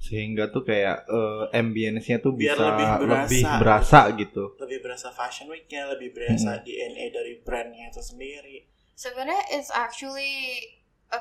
Sehingga 0.00 0.48
tuh 0.48 0.64
kayak 0.64 1.04
eh, 1.04 1.44
ambience-nya 1.52 2.18
tuh 2.18 2.32
Biar 2.32 2.56
bisa 2.56 2.62
lebih 2.66 2.86
berasa. 2.98 3.20
lebih 3.20 3.42
berasa 3.56 4.00
gitu. 4.16 4.44
Lebih 4.56 4.78
berasa 4.80 5.08
fashion 5.10 5.46
week-nya, 5.46 5.86
lebih 5.86 6.10
berasa 6.10 6.56
Hmm. 6.56 6.64
DNA 6.64 7.06
dari 7.10 7.32
brandnya 7.38 7.88
itu 7.88 8.00
sendiri. 8.00 8.66
sebenarnya 8.94 9.40
it's 9.50 9.68
actually 9.70 10.60
a 11.08 11.20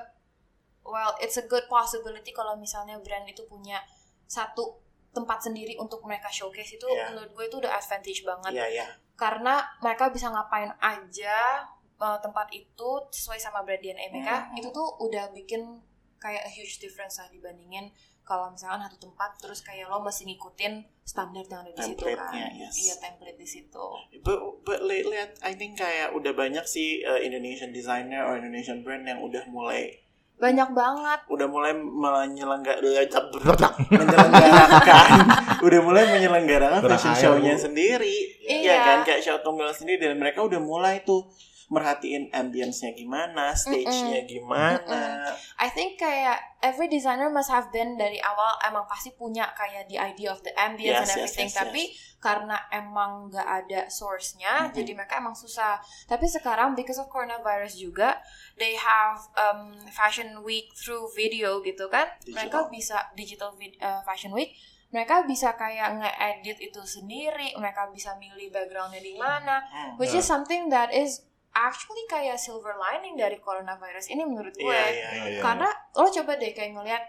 well 0.81 1.15
it's 1.17 1.36
a 1.36 1.45
good 1.45 1.63
possibility 1.65 2.27
kalau 2.29 2.51
misalnya 2.53 3.00
brand 3.00 3.24
itu 3.24 3.39
punya 3.45 3.79
satu 4.25 4.83
tempat 5.09 5.39
sendiri 5.41 5.74
untuk 5.75 6.03
mereka 6.03 6.27
showcase 6.29 6.75
itu 6.75 6.83
Iya. 6.86 7.07
menurut 7.07 7.31
gue 7.31 7.45
itu 7.45 7.55
udah 7.57 7.71
advantage 7.74 8.21
banget 8.21 8.51
Iya, 8.53 8.67
iya. 8.69 8.86
karena 9.15 9.63
mereka 9.79 10.07
bisa 10.07 10.27
ngapain 10.27 10.75
aja 10.77 11.63
uh, 11.95 12.19
tempat 12.19 12.51
itu 12.51 12.89
sesuai 13.09 13.39
sama 13.39 13.63
brand 13.63 13.79
DNA 13.79 14.05
mereka 14.09 14.36
Hmm. 14.45 14.59
itu 14.59 14.67
tuh 14.69 15.00
udah 15.00 15.31
bikin 15.31 15.79
kayak 16.17 16.43
a 16.43 16.51
huge 16.51 16.77
difference 16.77 17.15
lah 17.15 17.27
dibandingin 17.27 17.95
kalau 18.29 18.53
misalkan 18.53 18.86
satu 18.86 19.09
tempat 19.09 19.41
terus 19.41 19.65
kayak 19.65 19.89
lo 19.89 20.05
masih 20.05 20.29
ngikutin 20.29 20.86
standar 21.01 21.41
yang 21.50 21.65
ada 21.65 21.74
di 21.74 21.81
situ 21.81 22.05
kan? 22.13 22.29
yes. 22.53 22.77
iya 22.77 22.93
template 23.01 23.41
di 23.41 23.48
situ. 23.50 23.86
But, 24.21 24.62
but 24.62 24.86
lately 24.86 25.17
I 25.41 25.57
think 25.57 25.81
kayak 25.81 26.13
udah 26.13 26.38
banyak 26.38 26.62
sih 26.69 27.01
uh, 27.01 27.17
Indonesian 27.17 27.74
designer 27.74 28.29
or 28.29 28.38
Indonesian 28.38 28.86
brand 28.86 29.09
yang 29.09 29.25
udah 29.25 29.50
mulai 29.50 30.05
banyak 30.38 30.69
banget. 30.71 31.19
udah 31.27 31.48
mulai 31.50 31.74
menyelenggar 31.75 32.79
menyelenggarakan 32.79 35.09
udah 35.67 35.79
mulai 35.81 36.03
menyelenggarakan 36.13 36.86
fashion 36.86 37.17
show-nya 37.17 37.57
sendiri. 37.57 38.45
Iya. 38.45 38.71
ya 38.71 38.75
kan? 38.86 38.98
Kayak 39.09 39.25
show 39.25 39.41
tunggal 39.41 39.74
sendiri 39.74 40.05
dan 40.05 40.21
mereka 40.21 40.45
udah 40.45 40.62
mulai 40.62 41.01
tuh 41.01 41.25
merhatiin 41.70 42.34
ambience-nya 42.34 42.92
gimana, 42.92 43.54
stage-nya 43.54 44.26
gimana. 44.26 45.22
I 45.56 45.70
think 45.70 45.96
kayak 45.96 46.42
every 46.60 46.86
designer 46.86 47.30
must 47.30 47.48
have 47.48 47.70
been 47.70 47.94
dari 47.94 48.18
awal 48.20 48.58
emang 48.60 48.84
pasti 48.84 49.14
punya 49.14 49.54
kayak 49.54 49.86
the 49.86 49.96
idea 49.96 50.30
of 50.30 50.42
the 50.42 50.50
ambience 50.58 51.06
Yes, 51.06 51.06
and 51.06 51.10
yes, 51.14 51.18
everything 51.30 51.48
yes, 51.48 51.56
tapi 51.56 51.84
karena 52.20 52.58
emang 52.70 53.30
nggak 53.30 53.48
ada 53.48 53.82
source-nya 53.88 54.68
Mhm. 54.68 54.76
jadi 54.76 54.92
mereka 54.92 55.14
emang 55.16 55.32
susah 55.32 55.78
tapi 56.04 56.26
sekarang 56.26 56.74
because 56.74 56.98
of 56.98 57.08
coronavirus 57.08 57.78
juga 57.78 58.18
they 58.58 58.74
have 58.74 59.22
um, 59.38 59.72
fashion 59.88 60.42
week 60.42 60.74
through 60.76 61.06
video 61.14 61.62
gitu 61.62 61.88
kan 61.88 62.10
mereka 62.28 62.66
Digital. 62.66 62.74
bisa 62.74 62.98
digital 63.14 63.50
vid- 63.56 63.80
uh, 63.80 64.02
fashion 64.04 64.34
week 64.34 64.52
mereka 64.90 65.22
bisa 65.24 65.54
kayak 65.54 65.96
nge-edit 65.96 66.58
itu 66.60 66.82
sendiri 66.82 67.54
mereka 67.56 67.88
bisa 67.88 68.18
milih 68.18 68.50
backgroundnya 68.50 69.00
di 69.00 69.14
mana 69.16 69.62
Hmm. 69.64 69.96
which 69.96 70.12
is 70.12 70.26
something 70.26 70.68
that 70.68 70.90
is 70.90 71.24
actually 71.51 72.06
kayak 72.06 72.36
silver 72.36 72.74
lining 72.74 73.13
dari 73.13 73.38
coronavirus 73.38 74.10
ini 74.10 74.22
menurut 74.22 74.53
gue. 74.53 74.63
Iya, 74.63 74.86
iya, 74.88 75.10
iya. 75.29 75.39
karena 75.39 75.68
lo 75.94 76.08
coba 76.08 76.32
deh 76.36 76.51
kayak 76.51 76.72
ngeliat 76.72 77.03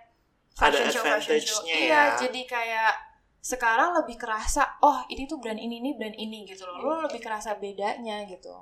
fashion 0.50 0.82
Ada 0.82 0.90
show 0.90 1.02
fashion 1.02 1.38
show. 1.38 1.60
advantage-nya 1.60 1.74
iya 1.76 1.88
ya. 1.88 2.02
jadi 2.18 2.40
kayak 2.44 2.92
sekarang 3.40 3.90
lebih 3.94 4.16
kerasa 4.16 4.76
oh 4.80 5.00
ini 5.06 5.24
tuh 5.24 5.38
brand 5.38 5.56
ini 5.56 5.78
ini 5.78 5.90
brand 5.92 6.12
ini 6.14 6.44
gitu 6.44 6.64
loh. 6.64 6.76
Lo 6.78 7.02
lebih 7.02 7.18
kerasa 7.18 7.54
bedanya 7.54 8.24
gitu. 8.24 8.52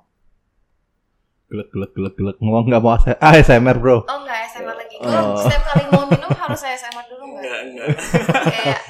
Gelek 1.49 1.69
gelek 1.71 1.93
gelek 1.93 2.15
gelek 2.15 2.37
ngomong 2.39 2.65
nggak 2.67 2.79
mau 2.79 2.93
AS- 2.93 3.17
ASMR 3.19 3.77
bro. 3.77 4.03
oh 4.03 4.19
enggak 4.19 4.39
SMR 4.49 4.77
lagi. 4.77 4.97
Gue 4.97 5.09
Oh. 5.09 5.33
setiap 5.39 5.63
kali 5.65 5.85
mau 5.89 6.05
minum 6.05 6.29
harus 6.31 6.59
saya 6.59 6.77
SMR 6.77 7.07
dulu 7.09 7.25
Enggak, 7.33 7.59
enggak 7.65 7.87
enggak. 7.89 8.43
kayak 8.55 8.81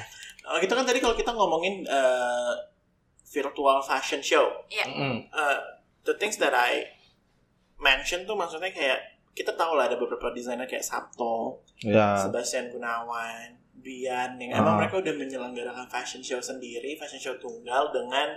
Oh, 0.43 0.57
gitu 0.57 0.73
kan 0.73 0.81
tadi 0.81 0.97
kalau 0.97 1.13
kita 1.13 1.29
ngomongin 1.29 1.85
uh, 1.85 2.57
virtual 3.23 3.77
fashion 3.79 4.17
show, 4.19 4.49
iya. 4.67 4.81
Uh, 5.29 5.57
the 6.03 6.15
things 6.15 6.37
that 6.37 6.51
I 6.51 6.87
mention 7.77 8.23
tuh 8.23 8.35
maksudnya 8.35 8.69
kayak 8.69 8.99
kita 9.31 9.55
tahu 9.55 9.73
lah 9.73 9.87
ada 9.87 9.95
beberapa 9.95 10.29
desainer 10.29 10.65
kayak 10.65 10.83
Sabto, 10.83 11.63
Ya. 11.79 12.19
Sebastian 12.19 12.67
Gunawan, 12.69 13.55
Bian 13.73 14.35
yang 14.35 14.51
Ah. 14.51 14.59
emang 14.59 14.75
mereka 14.77 14.99
udah 14.99 15.15
menyelenggarakan 15.15 15.87
fashion 15.87 16.19
show 16.19 16.39
sendiri, 16.39 16.99
fashion 16.99 17.15
show 17.17 17.35
tunggal 17.35 17.87
dengan 17.89 18.35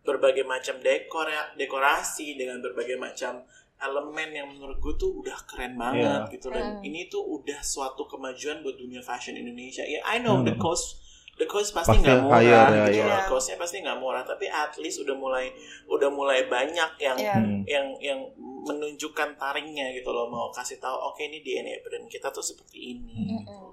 berbagai 0.00 0.44
macam 0.44 0.78
dekor 0.78 1.26
dekorasi 1.54 2.34
dengan 2.34 2.62
berbagai 2.62 2.94
macam 2.94 3.42
elemen 3.76 4.30
yang 4.30 4.46
menurut 4.46 4.78
gue 4.78 4.94
tuh 4.96 5.18
udah 5.18 5.34
keren 5.44 5.74
banget 5.74 6.04
Iya. 6.22 6.30
gitu 6.30 6.48
dan 6.48 6.78
Hmm. 6.78 6.84
ini 6.84 7.08
tuh 7.08 7.20
udah 7.20 7.58
suatu 7.58 8.04
kemajuan 8.04 8.60
buat 8.60 8.76
dunia 8.76 9.00
fashion 9.00 9.34
Indonesia. 9.34 9.82
Ya 9.82 9.98
I 10.06 10.20
know 10.20 10.40
the 10.40 10.52
Hmm. 10.52 10.62
cost 10.62 11.00
the 11.40 11.48
cost 11.48 11.72
pasti 11.72 11.96
nggak 11.96 12.20
murah 12.20 12.36
higher, 12.36 12.68
ya, 12.68 12.84
gitu 12.92 13.00
iya. 13.00 13.24
Costnya 13.24 13.56
pasti 13.56 13.80
nggak 13.80 13.96
murah 13.96 14.20
tapi 14.20 14.44
at 14.44 14.76
least 14.76 15.00
udah 15.00 15.16
mulai 15.16 15.48
udah 15.88 16.12
mulai 16.12 16.44
banyak 16.44 16.90
yang 17.00 17.16
Iya. 17.16 17.34
Hmm. 17.40 17.64
yang 17.64 17.86
yang 17.98 18.20
menunjukkan 18.68 19.40
taringnya 19.40 19.88
gitu 19.90 20.12
loh 20.12 20.28
mau 20.28 20.52
kasih 20.52 20.76
tahu 20.76 20.92
oke 20.92 21.18
ini 21.18 21.40
DNA 21.40 21.80
brand 21.80 22.04
kita 22.06 22.28
tuh 22.28 22.44
seperti 22.44 22.92
ini. 22.92 23.40
Mm-mm. 23.40 23.72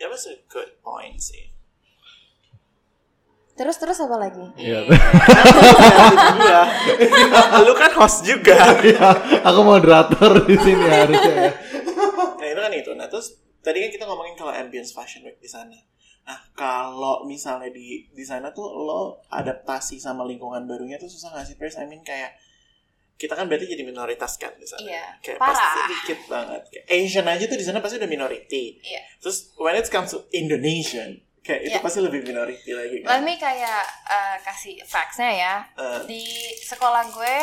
That 0.00 0.08
was 0.08 0.24
a 0.24 0.40
good 0.48 0.80
point 0.80 1.20
sih. 1.20 1.52
terus 3.52 3.76
terus 3.76 4.00
apa 4.00 4.16
lagi 4.16 4.40
Iya. 4.56 4.88
Gua. 4.88 4.96
Lu 7.68 7.76
kan 7.76 7.92
host 7.94 8.24
juga. 8.24 8.56
Iya, 8.88 9.12
Aku 9.44 9.60
moderator 9.60 10.40
di 10.42 10.56
sini 10.56 10.80
harusnya 10.88 11.32
ya. 11.36 11.52
Nah 12.40 12.46
itu 12.48 12.60
kan 12.60 12.72
itu. 12.72 12.90
Nah 12.96 13.06
terus 13.06 13.36
tadi 13.60 13.84
kan 13.84 13.90
kita 13.92 14.04
ngomongin 14.08 14.34
kalau 14.34 14.50
ambience 14.50 14.90
fashion 14.90 15.22
week 15.22 15.36
di 15.36 15.46
sana. 15.46 15.76
Nah 16.22 16.38
kalau 16.52 17.24
misalnya 17.24 17.68
di 17.68 18.06
di 18.08 18.22
sana 18.22 18.50
tuh 18.50 18.66
lo 18.68 19.02
adaptasi 19.28 19.96
sama 19.96 20.22
lingkungan 20.22 20.64
barunya 20.64 20.94
tuh 20.94 21.06
susah 21.06 21.30
nggak 21.30 21.44
sih 21.44 21.56
Pris? 21.56 21.74
I 21.74 21.84
mean 21.84 22.00
kayak 22.00 22.34
kita 23.14 23.32
kan 23.32 23.46
berarti 23.46 23.66
jadi 23.68 23.82
minoritas 23.82 24.34
kan 24.34 24.50
di 24.52 24.66
sana. 24.66 24.82
Iya, 24.82 25.06
Kayak 25.20 25.38
parah. 25.38 25.54
pasti 25.54 25.68
sedikit 25.80 26.18
banget. 26.26 26.60
Kayak 26.68 26.86
Asian 26.90 27.26
aja 27.28 27.44
tuh 27.44 27.54
di 27.54 27.62
sana 27.62 27.78
pasti 27.78 27.96
udah 27.96 28.10
minority. 28.10 28.64
Iya. 28.80 29.02
Terus 29.18 29.54
when 29.56 29.74
it 29.74 29.86
comes 29.86 30.10
to 30.10 30.26
Indonesian, 30.32 31.10
kayak 31.40 31.60
itu 31.64 31.70
Iya. 31.72 31.82
pasti 31.82 31.98
lebih 31.98 32.22
minority 32.22 32.70
lagi 32.70 32.96
let 32.98 33.06
kan. 33.08 33.22
me 33.22 33.34
kayak 33.36 33.82
uh, 34.04 34.36
kasih 34.42 34.78
facts-nya 34.80 35.30
ya 35.32 35.54
Eh, 35.72 36.00
di 36.04 36.24
sekolah 36.60 37.02
gue 37.08 37.36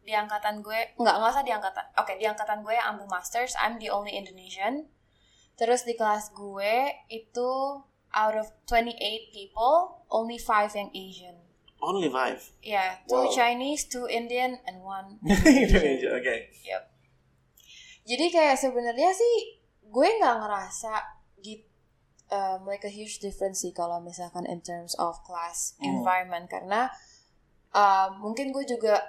di 0.00 0.10
angkatan 0.12 0.58
gue 0.60 0.78
nggak 0.96 1.14
nggak 1.14 1.30
usah 1.30 1.42
di 1.42 1.50
angkatan 1.50 1.84
oke 1.94 2.14
di 2.14 2.24
angkatan 2.24 2.58
gue 2.60 2.72
yang 2.72 2.94
ambil 2.94 3.06
masters 3.08 3.54
I'm 3.54 3.76
the 3.76 3.86
only 3.86 4.10
Indonesian 4.12 4.86
terus 5.54 5.82
di 5.82 5.94
kelas 5.94 6.30
gue 6.32 6.74
itu 7.06 7.50
out 8.12 8.34
of 8.34 8.50
28 8.66 8.96
people 9.30 10.02
only 10.10 10.36
5 10.36 10.74
yang 10.74 10.90
Asian 10.90 11.36
only 11.80 12.12
five. 12.12 12.36
ya 12.60 13.00
two 13.08 13.24
Wow. 13.24 13.32
Chinese 13.32 13.88
two 13.88 14.04
Indian 14.04 14.60
and 14.64 14.84
one 14.84 15.16
Indonesia, 15.48 16.12
oke. 16.12 16.36
Yep. 16.60 16.82
jadi 18.04 18.26
kayak 18.28 18.56
sebenarnya 18.56 19.10
sih 19.10 19.34
gue 19.82 20.08
nggak 20.20 20.36
ngerasa 20.38 20.92
gitu 21.40 21.64
um, 22.28 22.62
like 22.64 22.84
a 22.84 22.92
huge 22.92 23.18
difference 23.18 23.60
sih 23.60 23.72
kalau 23.72 23.98
misalkan 23.98 24.44
in 24.44 24.60
terms 24.60 24.92
of 24.96 25.18
class 25.24 25.74
Hmm. 25.80 25.98
environment 25.98 26.46
karena 26.46 26.92
um, 27.72 28.22
mungkin 28.22 28.52
gue 28.52 28.62
juga 28.62 29.00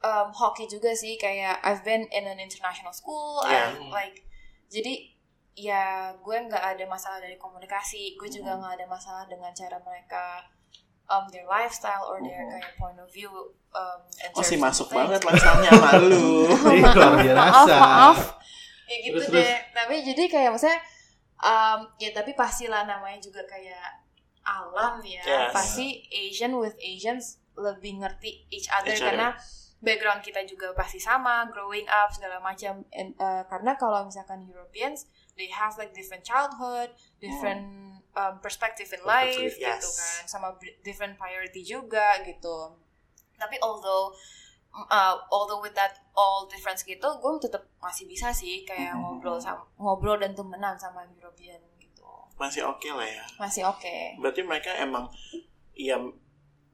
um, 0.00 0.32
hoki 0.32 0.64
juga 0.64 0.90
sih 0.92 1.14
kayak 1.14 1.60
I've 1.60 1.82
been 1.82 2.08
in 2.08 2.24
an 2.24 2.40
international 2.40 2.90
school 2.90 3.44
Yeah. 3.44 3.74
I'm 3.74 3.90
like 3.90 4.24
jadi 4.68 5.13
ya 5.54 5.84
gue 6.12 6.36
nggak 6.40 6.64
ada 6.68 6.84
masalah 6.84 7.18
dari 7.18 7.36
komunikasi 7.36 8.14
gue 8.14 8.28
juga 8.28 8.52
Hmm. 8.52 8.60
nggak 8.60 8.74
ada 8.74 8.86
masalah 8.86 9.24
dengan 9.24 9.50
cara 9.50 9.78
mereka 9.78 10.42
um, 11.06 11.24
their 11.28 11.44
lifestyle 11.44 12.04
or 12.04 12.18
their 12.18 12.34
Hmm. 12.36 12.50
kayak 12.52 12.74
point 12.74 12.96
of 12.96 13.06
view 13.08 13.30
um, 13.70 14.00
Oh 14.32 14.42
sih 14.42 14.56
masuk 14.56 14.88
things. 14.88 14.98
banget 15.00 15.20
lifestyle-nya 15.22 15.70
sama 15.70 15.90
lu. 16.02 16.46
Ih, 16.48 16.82
luar 16.96 17.14
maaf 17.14 17.22
biasa. 17.64 17.76
maaf 17.76 18.18
ya 18.84 18.96
gitu 19.00 19.16
Terus, 19.16 19.32
deh 19.32 19.56
tapi 19.72 19.94
jadi 20.02 20.22
kayak 20.28 20.50
maksudnya 20.50 20.80
um, 21.40 21.80
ya 21.96 22.10
tapi 22.10 22.34
pastilah 22.34 22.84
namanya 22.84 23.16
juga 23.18 23.40
kayak 23.44 24.04
alam 24.42 25.00
ya 25.00 25.22
Yes. 25.22 25.50
pasti 25.50 25.86
Asian 26.10 26.52
with 26.54 26.76
Asians 26.76 27.38
lebih 27.54 27.96
ngerti 27.96 28.44
each 28.50 28.68
other 28.68 28.90
Each 28.90 28.98
other. 28.98 29.08
karena 29.08 29.28
background 29.80 30.20
kita 30.20 30.42
juga 30.42 30.72
pasti 30.72 30.98
sama 30.98 31.46
growing 31.46 31.86
up 31.86 32.08
segala 32.08 32.36
macam 32.38 32.84
And, 32.90 33.16
uh, 33.16 33.44
karena 33.46 33.72
kalau 33.74 34.02
misalkan 34.02 34.42
Europeans 34.42 35.08
they 35.34 35.48
have 35.48 35.74
like 35.76 35.90
different 35.92 36.22
childhood 36.22 36.90
different 37.18 37.62
um, 38.14 38.38
perspective 38.38 38.86
in 38.90 39.02
life 39.02 39.34
Perspective, 39.34 39.58
yes. 39.58 39.82
gitu 39.82 39.88
kan 39.92 40.20
sama 40.26 40.46
different 40.80 41.14
priority 41.14 41.60
juga 41.60 42.18
gitu 42.22 42.78
tapi 43.34 43.58
although 43.60 44.14
uh, 44.72 45.14
although 45.28 45.58
with 45.58 45.74
that 45.74 46.02
all 46.14 46.46
difference 46.46 46.82
gitu 46.82 47.02
gue 47.04 47.30
tetap 47.40 47.66
masih 47.78 48.06
bisa 48.06 48.30
sih 48.30 48.62
kayak 48.62 48.94
Mhm. 48.94 49.00
ngobrol 49.00 49.38
sama 49.38 49.62
ngobrol 49.76 50.16
dan 50.16 50.32
temenan 50.32 50.74
sama 50.74 51.02
European 51.12 51.58
gitu 51.76 52.02
Masih 52.34 52.62
oke 52.62 52.86
lah 52.88 53.06
ya. 53.06 53.24
masih 53.38 53.62
oke 53.62 54.18
Berarti 54.18 54.42
mereka 54.42 54.70
emang 54.76 55.06
ya 55.70 55.98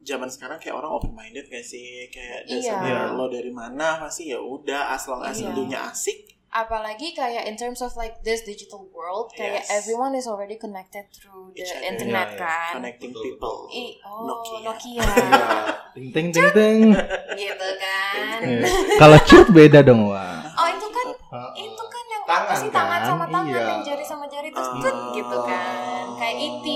zaman 0.01 0.29
sekarang 0.29 0.57
kayak 0.57 0.73
orang 0.75 0.89
open 0.89 1.13
minded 1.13 1.45
gak 1.45 1.61
sih? 1.61 2.09
Kayak 2.09 2.49
Iya. 2.49 2.81
dasarnya 2.81 3.13
lo 3.13 3.29
dari 3.29 3.53
mana 3.53 4.01
pasti 4.01 4.33
ya 4.33 4.41
udah 4.41 4.97
as 4.97 5.05
long 5.05 5.21
as 5.21 5.37
Iya. 5.37 5.53
dunia 5.53 5.81
asik. 5.87 6.40
Apalagi 6.51 7.15
kayak 7.15 7.47
in 7.47 7.55
terms 7.55 7.79
of 7.79 7.95
like 7.95 8.19
this 8.21 8.43
digital 8.43 8.83
world 8.91 9.31
kayak 9.33 9.63
Yes. 9.63 9.71
everyone 9.73 10.13
is 10.13 10.27
already 10.27 10.55
connected 10.55 11.07
through 11.09 11.55
the 11.55 11.63
Each 11.63 11.71
internet 11.81 12.35
iya. 12.35 12.39
kan 12.39 12.73
Connecting 12.77 13.15
people. 13.15 13.71
I, 13.71 13.95
oh 14.03 14.27
Nokia. 14.27 14.59
Nokia, 14.67 15.05
Ting 15.95 16.11
ting 16.11 16.29
ting 16.29 16.51
ting. 16.51 16.79
gitu 17.41 17.69
kan 17.77 18.39
Iya. 18.43 18.67
Kalau 18.97 19.19
cut 19.21 19.47
beda 19.49 19.79
dong 19.81 20.07
wah. 20.07 20.43
oh 20.53 20.67
itu 20.69 20.87
kan 20.89 21.07
itu 21.53 21.85
kan 21.85 22.05
yang 22.05 22.23
apa 22.23 22.31
Tangan 22.33 22.59
sih 22.59 22.69
tangan 22.69 22.91
kan? 22.97 23.07
sama 23.07 23.25
tangan 23.27 23.47
Iya. 23.49 23.71
yang 23.71 23.81
jari 23.81 24.05
sama 24.05 24.25
jari 24.27 24.49
terus 24.51 24.71
tut 24.77 24.97
gitu 25.13 25.37
kan 25.41 26.05
kayak 26.17 26.35
IT 26.37 26.67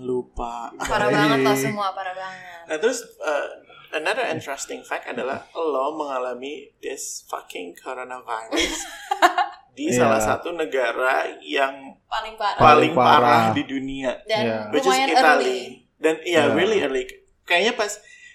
Lupa. 0.00 0.72
parah 0.74 1.08
banget 1.14 1.38
loh 1.42 1.52
semua 1.54 1.92
parah 1.92 2.12
banget 2.12 2.64
Nah 2.64 2.76
terus 2.78 3.04
uh, 3.20 3.46
another 3.94 4.26
interesting 4.26 4.80
fact 4.80 5.06
adalah 5.06 5.46
lo 5.52 5.94
mengalami 5.94 6.52
this 6.78 7.22
fucking 7.24 7.72
coronavirus 7.74 8.84
di 9.76 9.88
Iya. 9.88 9.98
salah 10.00 10.20
satu 10.20 10.50
negara 10.50 11.26
yang 11.40 11.98
paling 12.04 12.34
parah 12.34 12.58
paling 12.58 12.92
parah 12.92 13.18
parah. 13.18 13.44
di 13.50 13.62
dunia, 13.64 14.18
dan 14.24 14.42
Iya. 14.44 14.58
which 14.70 14.84
is 14.84 14.94
Italy. 14.94 15.14
early 15.16 15.62
Dan 15.96 16.14
iya, 16.22 16.46
Iya. 16.46 16.52
really 16.52 16.78
early. 16.78 17.02
Kayaknya 17.42 17.74
pas 17.74 17.90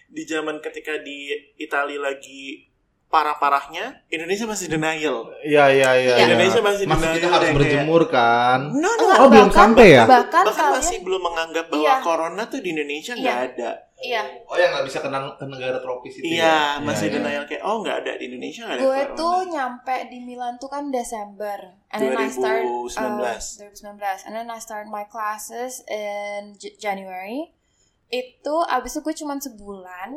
di 0.07 0.23
zaman 0.23 0.57
ketika 0.57 0.97
di 0.97 1.29
Italia 1.55 2.01
lagi 2.01 2.65
parah-parahnya, 3.09 4.05
Indonesia 4.07 4.45
masih 4.45 4.69
denial. 4.69 5.31
Iya 5.41 5.65
iya 5.69 5.89
iya. 5.93 6.13
Iya. 6.15 6.25
Indonesia 6.25 6.61
masih 6.61 6.85
Masih 6.85 6.97
denial 6.99 7.15
kita 7.15 7.27
harus 7.27 7.45
yang 7.45 7.57
berjemur 7.57 8.01
kan. 8.05 8.59
No, 8.71 8.89
no. 8.91 9.05
Oh, 9.17 9.27
belum 9.27 9.47
bahkan- 9.47 9.73
sampai 9.73 9.87
ya? 9.91 10.03
bahkan 10.05 10.43
Bahkan 10.43 10.55
kalian 10.55 10.77
masih 10.77 10.97
belum 11.01 11.21
menganggap 11.23 11.65
bahwa 11.67 11.85
Iya. 11.85 11.95
corona 12.01 12.43
tuh 12.45 12.59
di 12.59 12.69
Indonesia 12.69 13.13
nggak 13.13 13.37
Iya. 13.37 13.47
ada. 13.49 13.71
Iya 14.01 14.21
Oh 14.45 14.55
yang 14.55 14.71
nggak 14.71 14.85
bisa 14.85 14.97
ke, 14.97 15.09
ke 15.09 15.45
negara 15.45 15.77
tropis 15.77 16.13
itu 16.15 16.25
Iya, 16.31 16.79
ya? 16.79 16.79
masih 16.79 17.05
Iya, 17.05 17.11
iya. 17.11 17.17
denial 17.19 17.43
kayak 17.45 17.63
oh 17.63 17.75
nggak 17.79 17.97
ada 17.99 18.11
di 18.15 18.23
Indonesia 18.25 18.61
nggak 18.63 18.75
ada 18.75 18.81
gue 18.81 18.87
corona. 19.03 19.15
tuh 19.15 19.37
nyampe 19.49 19.95
di 20.07 20.17
Milan 20.19 20.53
tuh 20.55 20.67
kan 20.67 20.83
Desember 20.87 21.59
and 21.87 21.99
then 21.99 22.15
I 22.15 22.27
start 22.27 22.63
2019. 22.63 22.95
uh, 22.95 23.37
2019 23.99 24.25
and 24.25 24.33
then 24.33 24.47
I 24.47 24.57
start 24.57 24.85
my 24.87 25.03
classes 25.05 25.83
in 25.85 26.55
J- 26.55 26.75
January 26.77 27.51
itu 28.07 28.55
abis 28.65 28.93
itu 28.93 29.01
gue 29.01 29.15
cuman 29.15 29.37
sebulan 29.37 30.09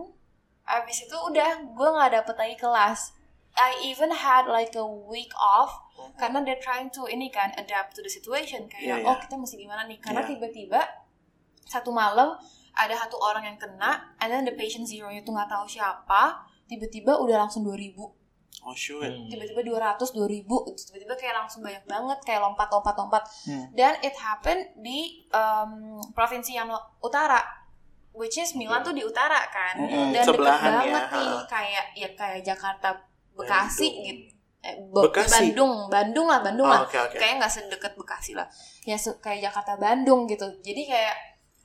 abis 0.65 1.05
itu 1.05 1.17
udah 1.19 1.51
gue 1.67 1.89
nggak 1.91 2.13
dapet 2.15 2.35
lagi 2.37 2.57
kelas 2.57 3.13
I 3.53 3.85
even 3.85 4.09
had 4.09 4.47
like 4.47 4.73
a 4.73 4.87
week 4.87 5.29
off 5.35 5.77
karena 6.17 6.41
they're 6.41 6.57
trying 6.59 6.89
to 6.91 7.05
ini 7.05 7.29
kan 7.29 7.53
adapt 7.55 7.93
to 7.93 8.01
the 8.01 8.09
situation 8.09 8.65
kayak 8.65 8.81
Iya, 8.81 8.97
iya. 8.97 9.07
oh 9.07 9.17
kita 9.19 9.35
mesti 9.35 9.57
gimana 9.57 9.85
nih 9.85 9.99
karena 9.99 10.23
Iya. 10.23 10.29
tiba-tiba 10.33 10.81
satu 11.63 11.91
malam 11.91 12.33
ada 12.75 12.95
satu 12.97 13.17
orang 13.17 13.45
yang 13.45 13.57
kena 13.57 13.93
and 14.17 14.29
then 14.29 14.43
the 14.43 14.53
patient 14.53 14.85
zero 14.85 15.09
tuh 15.19 15.31
nggak 15.31 15.47
tahu 15.47 15.65
siapa 15.67 16.41
tiba-tiba 16.65 17.15
udah 17.15 17.37
langsung 17.41 17.63
2000 17.63 18.21
Oh 18.63 18.71
shoot. 18.73 19.03
Hmm. 19.03 19.27
tiba-tiba 19.27 19.59
200 19.61 19.99
2000 19.99 20.47
tiba-tiba 20.87 21.15
kayak 21.15 21.35
langsung 21.37 21.61
banyak 21.61 21.83
banget 21.83 22.19
kayak 22.23 22.41
lompat 22.41 22.69
lompat 22.69 22.95
lompat 22.95 23.23
Hmm. 23.43 23.67
dan 23.73 23.99
it 24.01 24.15
happened 24.15 24.71
di 24.77 25.27
um, 25.31 25.73
provinsi 26.13 26.55
yang 26.55 26.71
utara 26.99 27.43
which 28.13 28.37
is 28.37 28.55
Milan 28.55 28.81
tuh 28.81 28.93
di 28.93 29.03
utara 29.03 29.41
kan 29.49 29.75
Mm-mm, 29.79 30.13
dan 30.13 30.23
deket 30.23 30.29
sebelahan 30.29 30.69
ya, 30.69 30.79
banget 30.79 31.05
nih 31.11 31.33
ha. 31.33 31.43
kayak 31.45 31.85
ya 31.93 32.09
kayak 32.13 32.41
Jakarta 32.45 32.89
Bekasi 33.33 33.89
Bandung. 33.89 34.05
gitu 34.05 34.23
eh, 34.63 34.75
Bekasi? 34.87 35.33
Bandung 35.35 35.73
Bandung 35.89 36.27
lah 36.29 36.41
Bandung 36.41 36.69
Oh, 36.69 36.73
lah 36.73 36.81
Oke 36.85 36.99
oke. 37.01 37.17
kayak 37.17 37.35
nggak 37.37 37.51
sedekat 37.51 37.93
Bekasi 37.97 38.33
lah 38.33 38.47
ya 38.85 38.95
kayak 39.19 39.41
Jakarta 39.43 39.75
Bandung 39.75 40.29
gitu 40.29 40.47
jadi 40.61 40.83
kayak 40.87 41.17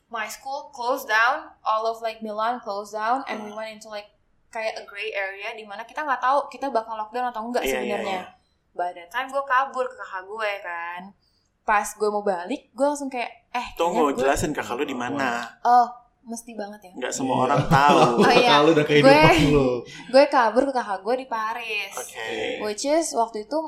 my 0.09 0.25
school 0.25 0.71
closed 0.71 1.05
down 1.05 1.51
all 1.61 1.83
of 1.85 1.99
like 1.99 2.19
Milan 2.19 2.59
closed 2.59 2.91
down 2.91 3.23
and 3.25 3.41
we 3.41 3.49
Hmm. 3.49 3.57
went 3.57 3.71
into 3.73 3.87
like 3.87 4.07
kayak 4.47 4.75
a 4.75 4.83
gray 4.83 5.11
area 5.11 5.51
di 5.51 5.63
mana 5.63 5.83
kita 5.83 5.99
nggak 5.99 6.17
tahu 6.17 6.47
kita 6.47 6.69
bakal 6.69 6.95
lockdown 6.95 7.27
atau 7.27 7.43
enggak 7.43 7.61
Iya, 7.61 7.67
iya, 7.67 7.79
sebenarnya 7.97 8.19
iya. 8.23 8.25
by 8.73 8.89
that 8.91 9.09
time 9.09 9.27
gue 9.27 9.43
kabur 9.43 9.83
ke 9.83 9.95
kakak 9.97 10.23
gue 10.25 10.51
kan 10.61 11.01
pas 11.61 11.83
gue 11.85 12.07
mau 12.07 12.21
balik 12.21 12.71
gue 12.71 12.85
langsung 12.85 13.07
kayak 13.07 13.27
eh 13.49 13.67
Tunggu, 13.75 14.07
gue- 14.09 14.23
jelasin 14.23 14.51
kakak 14.51 14.75
lu 14.75 14.83
di 14.83 14.95
mana. 14.95 15.43
oh 15.61 15.91
mesti 16.23 16.51
banget 16.53 16.79
ya 16.81 16.91
Nggak 16.93 17.13
semua 17.13 17.35
Iya. 17.35 17.43
orang 17.45 17.61
tahu. 17.67 17.99
Oh, 18.21 18.31
iya. 18.33 18.49
Kalau 18.49 18.69
udah 18.69 18.85
kehidupan 18.85 19.11
Gue- 19.11 19.47
lu. 19.49 19.67
gue 20.13 20.23
kabur 20.27 20.63
ke 20.63 20.73
kakak 20.73 20.99
gue 21.01 21.15
di 21.17 21.27
Paris 21.27 21.91
Oke. 21.93 22.27
which 22.63 22.83
is 22.83 23.11
waktu 23.11 23.43
itu 23.43 23.59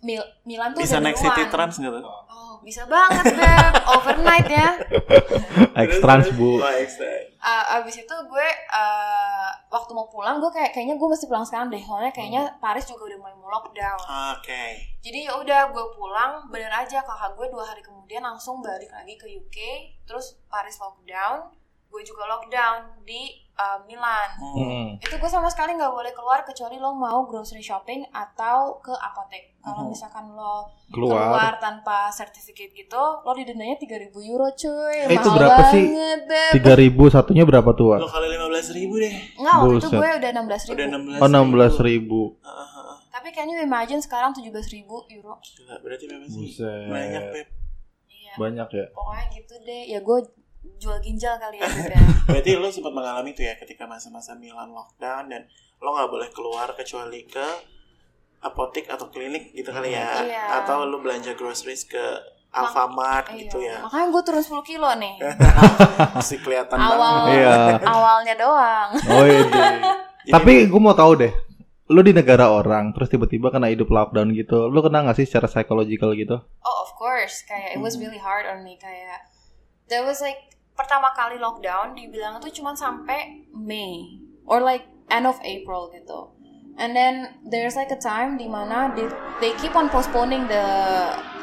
Mil- 0.00 0.30
Milan 0.42 0.74
tuh 0.74 0.82
Bisa 0.82 0.98
udah 0.98 1.06
naik 1.06 1.16
city 1.16 1.42
trans 1.48 1.74
tuh? 1.76 1.88
oh 1.94 2.23
bisa 2.64 2.88
banget 2.88 3.36
beb. 3.36 3.72
Overnight 3.84 4.48
ya. 4.48 4.68
Extrans 5.84 6.32
bu. 6.34 6.58
Oh. 6.58 6.64
Uh, 7.44 7.76
abis 7.76 8.00
itu 8.00 8.16
gue 8.24 8.48
uh, 8.72 9.48
waktu 9.68 9.92
mau 9.92 10.08
pulang 10.08 10.40
gue 10.40 10.48
kayak 10.48 10.72
kayaknya 10.72 10.96
gue 10.96 11.08
mesti 11.12 11.28
pulang 11.28 11.44
sekarang 11.44 11.68
deh. 11.68 11.84
Soalnya 11.84 12.10
kayaknya 12.10 12.56
Paris 12.56 12.88
juga 12.88 13.12
udah 13.12 13.18
mulai 13.20 13.36
mau 13.44 13.44
lockdown 13.54 14.00
Oke. 14.34 14.64
jadi 15.04 15.18
ya 15.30 15.32
udah 15.38 15.60
gue 15.70 15.84
pulang 15.94 16.48
bener 16.50 16.72
aja 16.72 17.04
kakak 17.06 17.36
gue 17.38 17.46
dua 17.52 17.64
hari 17.68 17.84
kemudian 17.84 18.24
langsung 18.26 18.58
balik 18.64 18.90
lagi 18.90 19.14
ke 19.14 19.26
UK 19.30 19.58
terus 20.08 20.40
Paris 20.50 20.80
lockdown 20.80 21.54
gue 21.94 22.02
juga 22.02 22.26
lockdown 22.26 22.76
di 23.00 23.22
uh, 23.54 23.78
Milan 23.80 24.28
Hmm. 24.34 24.54
Hmm. 24.58 24.88
itu 24.96 25.14
gue 25.14 25.30
sama 25.30 25.46
sekali 25.46 25.72
nggak 25.72 25.88
boleh 25.88 26.10
keluar 26.10 26.42
kecuali 26.42 26.74
lo 26.74 26.90
mau 26.92 27.22
grocery 27.22 27.60
shopping 27.60 28.02
atau 28.10 28.56
ke 28.78 28.90
apotek 28.90 29.54
kalau 29.60 29.86
Mhm. 29.86 29.88
misalkan 29.88 30.26
lo 30.28 30.74
Keluar. 30.90 31.22
keluar 31.24 31.52
tanpa 31.56 32.10
sertifikat 32.10 32.68
gitu 32.68 32.98
lo 32.98 33.30
didendanya 33.32 33.78
3000 33.78 33.94
euro 34.24 34.50
cuy 34.50 35.06
Eh, 35.06 35.14
itu 35.14 35.28
berapa 35.28 35.70
sih? 35.70 35.86
banget, 35.86 36.20
Beb. 36.26 36.52
Tiga 36.52 36.72
ribu 36.74 37.02
satunya 37.06 37.42
berapa 37.42 37.70
tuh? 37.72 37.94
Lo 37.94 38.06
kali 38.06 38.26
lima 38.28 38.46
belas 38.46 38.66
ribu 38.68 38.94
deh. 38.96 39.14
Nggak, 39.36 39.54
waktu 39.56 39.74
itu 39.76 39.88
gue 39.88 40.08
udah 40.12 40.30
16 40.32 40.62
ribu 40.64 40.74
Udah 40.74 40.86
enam 40.88 41.02
belas. 41.04 41.18
Oh 41.18 41.28
enam 41.28 41.46
belas 41.48 41.74
ribu. 41.78 42.22
Tapi 43.08 43.28
can 43.30 43.46
you 43.46 43.56
imagine 43.56 43.98
sekarang 43.98 44.34
17 44.34 44.50
ribu 44.68 45.06
euro 45.08 45.38
Gila, 45.38 45.78
berarti 45.78 46.04
berapa 46.04 46.26
sih? 46.26 46.40
Buset. 46.44 46.90
Banyak 46.90 47.22
beb. 47.30 47.48
Iya 48.04 48.32
Banyak 48.34 48.68
ya. 48.68 48.86
Pokoknya 48.90 49.24
gitu 49.32 49.54
deh 49.60 49.82
Ya 49.86 49.98
gue 50.00 50.18
jual 50.74 50.98
ginjal 50.98 51.36
kali 51.36 51.56
ya 51.56 51.66
Beb 51.66 51.90
ya 51.90 52.00
Berarti 52.28 52.50
lo 52.54 52.68
sempat 52.68 52.90
mengalami 52.90 53.30
itu 53.30 53.40
ya 53.40 53.54
ketika 53.54 53.84
masa-masa 53.84 54.32
Milan 54.34 54.68
lockdown 54.68 55.28
dan 55.28 55.44
lo 55.78 55.92
nggak 55.92 56.08
boleh 56.08 56.28
keluar 56.30 56.72
kecuali 56.72 57.24
ke 57.24 57.46
apotek 58.40 58.86
atau 58.86 59.08
klinik 59.08 59.52
gitu 59.52 59.68
kali 59.68 59.92
ya. 59.92 60.20
Iya. 60.20 60.44
Atau 60.60 60.84
lo 60.84 60.98
belanja 60.98 61.32
groceries 61.32 61.84
ke 61.84 62.00
Alfamart 62.50 63.32
Iya. 63.32 63.38
gitu 63.40 63.58
ya. 63.58 63.80
Makanya 63.80 64.06
gue 64.10 64.22
turun 64.22 64.44
10 64.44 64.62
kilo 64.64 64.88
nih 64.94 65.14
Masih 66.16 66.38
kelihatan 66.38 66.76
Awal 66.76 67.00
banget. 67.24 67.34
Iya. 67.34 67.56
Awalnya 67.82 68.34
doang 68.36 68.88
Oh 69.10 69.24
iya. 69.24 69.42
Jadi- 70.24 70.30
Tapi 70.30 70.52
gue 70.64 70.80
mau 70.80 70.92
tahu 70.92 71.12
deh. 71.18 71.32
Lu 71.84 72.00
di 72.00 72.12
negara 72.12 72.48
orang, 72.48 72.96
terus 72.96 73.08
tiba-tiba 73.08 73.50
kena 73.50 73.68
hidup 73.68 73.86
lockdown 73.86 74.32
gitu. 74.32 74.72
Lu 74.72 74.80
kena 74.80 75.04
gak 75.04 75.18
sih 75.18 75.28
secara 75.28 75.44
psychological 75.44 76.14
gitu? 76.14 76.40
Oh 76.40 76.76
of 76.80 76.92
course 76.94 77.44
Kayak 77.44 77.76
it 77.76 77.80
was 77.80 77.94
Hmm. 77.94 78.06
really 78.06 78.16
hard 78.16 78.44
on 78.46 78.62
me 78.62 78.76
Kayak 78.76 79.24
There 79.84 80.00
was 80.00 80.20
like 80.20 80.40
Pertama 80.74 81.14
kali 81.14 81.38
lockdown 81.38 81.94
Dibilang 81.94 82.38
tuh 82.38 82.50
cuma 82.50 82.74
sampai 82.74 83.46
Mei 83.50 84.18
Or 84.44 84.60
like 84.60 84.84
end 85.08 85.24
of 85.24 85.38
April 85.40 85.88
gitu 85.90 86.34
And 86.74 86.90
then 86.90 87.38
there's 87.46 87.78
like 87.78 87.90
a 87.90 87.98
time 87.98 88.34
di 88.34 88.50
mana 88.50 88.90
they, 88.92 89.06
they 89.38 89.52
keep 89.62 89.78
on 89.78 89.86
postponing 89.86 90.50
the 90.50 90.66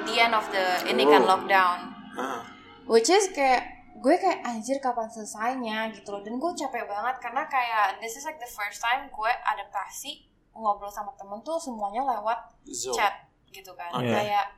the 0.04 0.20
end 0.20 0.36
of 0.36 0.44
the 0.52 0.84
ini 0.86 1.08
kan 1.08 1.24
Oh. 1.24 1.30
lockdown 1.32 1.78
Ah, 2.12 2.44
which 2.84 3.08
is 3.08 3.32
kayak 3.32 3.64
gue 3.96 4.16
kayak 4.20 4.44
anjir 4.44 4.76
kapan 4.84 5.08
selesainya 5.08 5.88
gitu 5.96 6.12
loh 6.12 6.20
dan 6.20 6.36
gue 6.36 6.52
capek 6.52 6.84
banget 6.84 7.16
karena 7.24 7.48
kayak 7.48 7.96
this 8.04 8.20
is 8.20 8.28
like 8.28 8.36
the 8.36 8.52
first 8.52 8.84
time 8.84 9.08
gue 9.08 9.32
adaptasi 9.48 10.28
ngobrol 10.52 10.92
sama 10.92 11.16
temen 11.16 11.40
tuh 11.40 11.56
semuanya 11.56 12.04
lewat 12.04 12.52
Zoom. 12.68 12.92
chat 12.92 13.32
gitu 13.48 13.72
kan 13.72 13.96
Oke. 13.96 14.12
kayak 14.12 14.52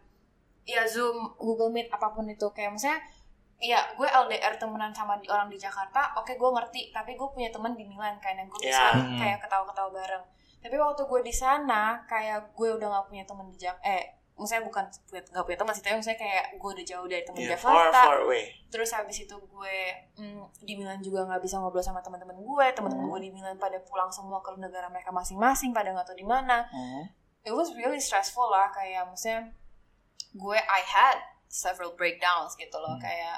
ya 0.63 0.81
zoom 0.87 1.37
google 1.37 1.69
meet 1.69 1.91
apa 1.91 2.09
pun 2.09 2.25
itu 2.25 2.47
kayak 2.49 2.73
misalnya 2.73 2.97
ya 3.63 3.79
gue 3.89 4.03
LDR 4.03 4.53
temenan 4.55 4.91
sama 4.91 5.15
di, 5.15 5.25
orang 5.25 5.47
di 5.47 5.55
Jakarta 5.55 6.11
oke 6.15 6.33
gue 6.33 6.49
ngerti 6.51 6.91
tapi 6.91 7.15
gue 7.15 7.29
punya 7.29 7.47
teman 7.47 7.71
di 7.71 7.83
Milan 7.83 8.19
kan 8.19 8.35
yang 8.35 8.45
gue 8.45 8.59
bisa 8.59 8.75
Ya. 8.83 8.91
Hmm. 8.93 9.15
kayak 9.15 9.39
ketawa-ketawa 9.39 9.89
bareng 9.89 10.23
tapi 10.59 10.75
waktu 10.75 11.01
gue 11.01 11.21
di 11.21 11.31
sana 11.31 12.03
kayak 12.05 12.51
gue 12.51 12.69
udah 12.69 12.87
nggak 12.89 13.05
punya 13.07 13.23
teman 13.23 13.47
di 13.47 13.57
Jak 13.57 13.79
eh 13.81 14.03
misalnya 14.33 14.65
bukan 14.65 14.83
punya- 15.05 15.23
nggak 15.25 15.45
punya 15.45 15.57
teman 15.57 15.71
sih 15.71 15.81
tapi 15.81 15.95
misalnya 15.95 16.19
kayak 16.19 16.45
gue 16.53 16.69
udah 16.73 16.85
jauh 16.85 17.05
dari 17.05 17.23
teman 17.23 17.39
Yeah, 17.39 17.53
far 17.55 17.71
Jakarta 17.85 17.99
far 18.03 18.19
away. 18.21 18.43
terus 18.67 18.89
habis 18.89 19.17
itu 19.21 19.35
gue 19.37 19.75
mm, 20.17 20.43
di 20.59 20.73
Milan 20.73 20.99
juga 20.99 21.23
nggak 21.23 21.39
bisa 21.39 21.55
ngobrol 21.57 21.79
sama 21.79 21.99
teman-teman 21.99 22.35
gue 22.35 22.65
teman-teman 22.71 23.05
gue 23.07 23.21
di 23.21 23.31
Milan 23.31 23.55
pada 23.55 23.79
pulang 23.81 24.09
semua 24.09 24.39
ke 24.39 24.51
negara 24.57 24.87
mereka 24.87 25.09
masing-masing 25.09 25.69
pada 25.69 25.89
nggak 25.89 26.03
tahu 26.03 26.17
di 26.17 26.25
mana 26.25 26.65
Hmm. 26.65 27.05
it 27.41 27.51
was 27.51 27.71
really 27.73 27.97
stressful 27.97 28.49
lah 28.49 28.67
kayak 28.69 29.05
maksudnya 29.05 29.53
gue 30.33 30.57
I 30.57 30.81
had 30.81 31.17
several 31.45 31.93
breakdowns 31.93 32.55
gitu 32.55 32.73
loh 32.75 32.97
kayak 32.97 33.37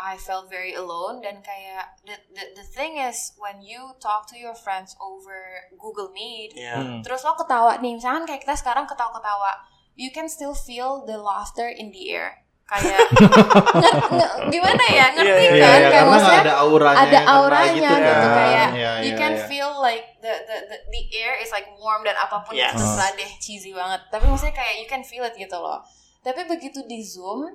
I 0.00 0.16
felt 0.16 0.46
very 0.46 0.72
alone 0.72 1.18
dan 1.18 1.40
kayak 1.40 1.98
the, 2.02 2.14
the 2.30 2.44
the 2.54 2.66
thing 2.66 2.96
is 2.96 3.34
when 3.36 3.58
you 3.60 3.94
talk 3.98 4.26
to 4.30 4.36
your 4.36 4.54
friends 4.54 4.94
over 4.98 5.34
Google 5.74 6.10
Meet 6.10 6.54
Yeah. 6.54 6.78
Hmm. 6.78 7.00
terus 7.00 7.22
lo 7.22 7.34
ketawa 7.34 7.78
nih 7.78 7.96
misalkan 7.96 8.24
kayak 8.24 8.42
kita 8.42 8.54
sekarang 8.54 8.84
ketawa-ketawa 8.84 9.58
you 9.94 10.08
can 10.08 10.26
still 10.26 10.52
feel 10.52 11.02
the 11.02 11.16
laughter 11.16 11.66
in 11.66 11.90
the 11.90 12.08
air 12.08 12.42
kayak 12.64 13.00
nge- 13.80 13.96
nge- 14.12 14.34
gimana 14.48 14.84
ya 14.86 15.06
ngerti 15.16 15.32
Iya, 15.32 15.40
iya, 15.40 15.48
kan 15.48 15.56
Iya, 15.56 15.64
kayak 15.64 15.88
karena 15.88 16.10
maksudnya 16.12 16.42
ada 16.44 16.54
auranya. 16.60 17.00
ada 17.00 17.18
auranya 17.26 17.72
gitu, 17.72 17.96
gitu, 17.96 18.26
kan. 18.28 18.36
kayak 18.36 18.68
Iya, 18.76 18.92
you 19.00 19.08
iya, 19.08 19.16
can 19.16 19.32
iya. 19.34 19.44
feel 19.48 19.70
like 19.80 20.04
the, 20.20 20.32
the 20.44 20.56
the 20.66 20.76
the 20.92 21.02
air 21.16 21.32
is 21.38 21.48
like 21.48 21.64
warm 21.76 22.04
dan 22.04 22.12
apa 22.14 22.44
pun 22.44 22.52
Yes. 22.52 22.76
itu 22.76 22.84
terserah 22.84 23.10
deh 23.14 23.30
cheesy 23.40 23.72
banget 23.72 24.04
tapi 24.08 24.28
maksudnya 24.28 24.52
kayak 24.52 24.74
you 24.76 24.86
can 24.86 25.00
feel 25.00 25.24
it 25.24 25.32
gitu 25.32 25.56
loh 25.56 25.80
tapi 26.20 26.44
begitu 26.44 26.84
di 26.84 27.00
zoom 27.00 27.48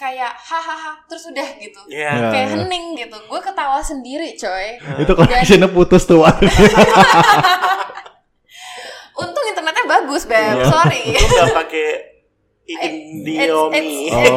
kayak 0.00 0.32
hahaha 0.32 0.96
terus 1.04 1.28
udah 1.28 1.44
gitu 1.60 1.76
Yeah. 1.86 2.16
Iya. 2.16 2.30
kayak 2.32 2.48
hening 2.56 2.96
gitu 2.96 3.16
gue 3.20 3.40
ketawa 3.44 3.84
sendiri 3.84 4.32
coy 4.32 4.80
Itu 5.04 5.12
connectionnya 5.12 5.68
putus 5.68 6.08
tuh. 6.08 6.24
Untung 9.20 9.44
internetnya 9.44 9.84
bagus 9.84 10.24
beb 10.24 10.56
Iya. 10.56 10.64
sorry 10.64 11.02
Lo 11.20 11.28
nggak 11.28 11.52
pakai 11.54 11.88
Indiomi. 12.70 14.06
Oh. 14.14 14.30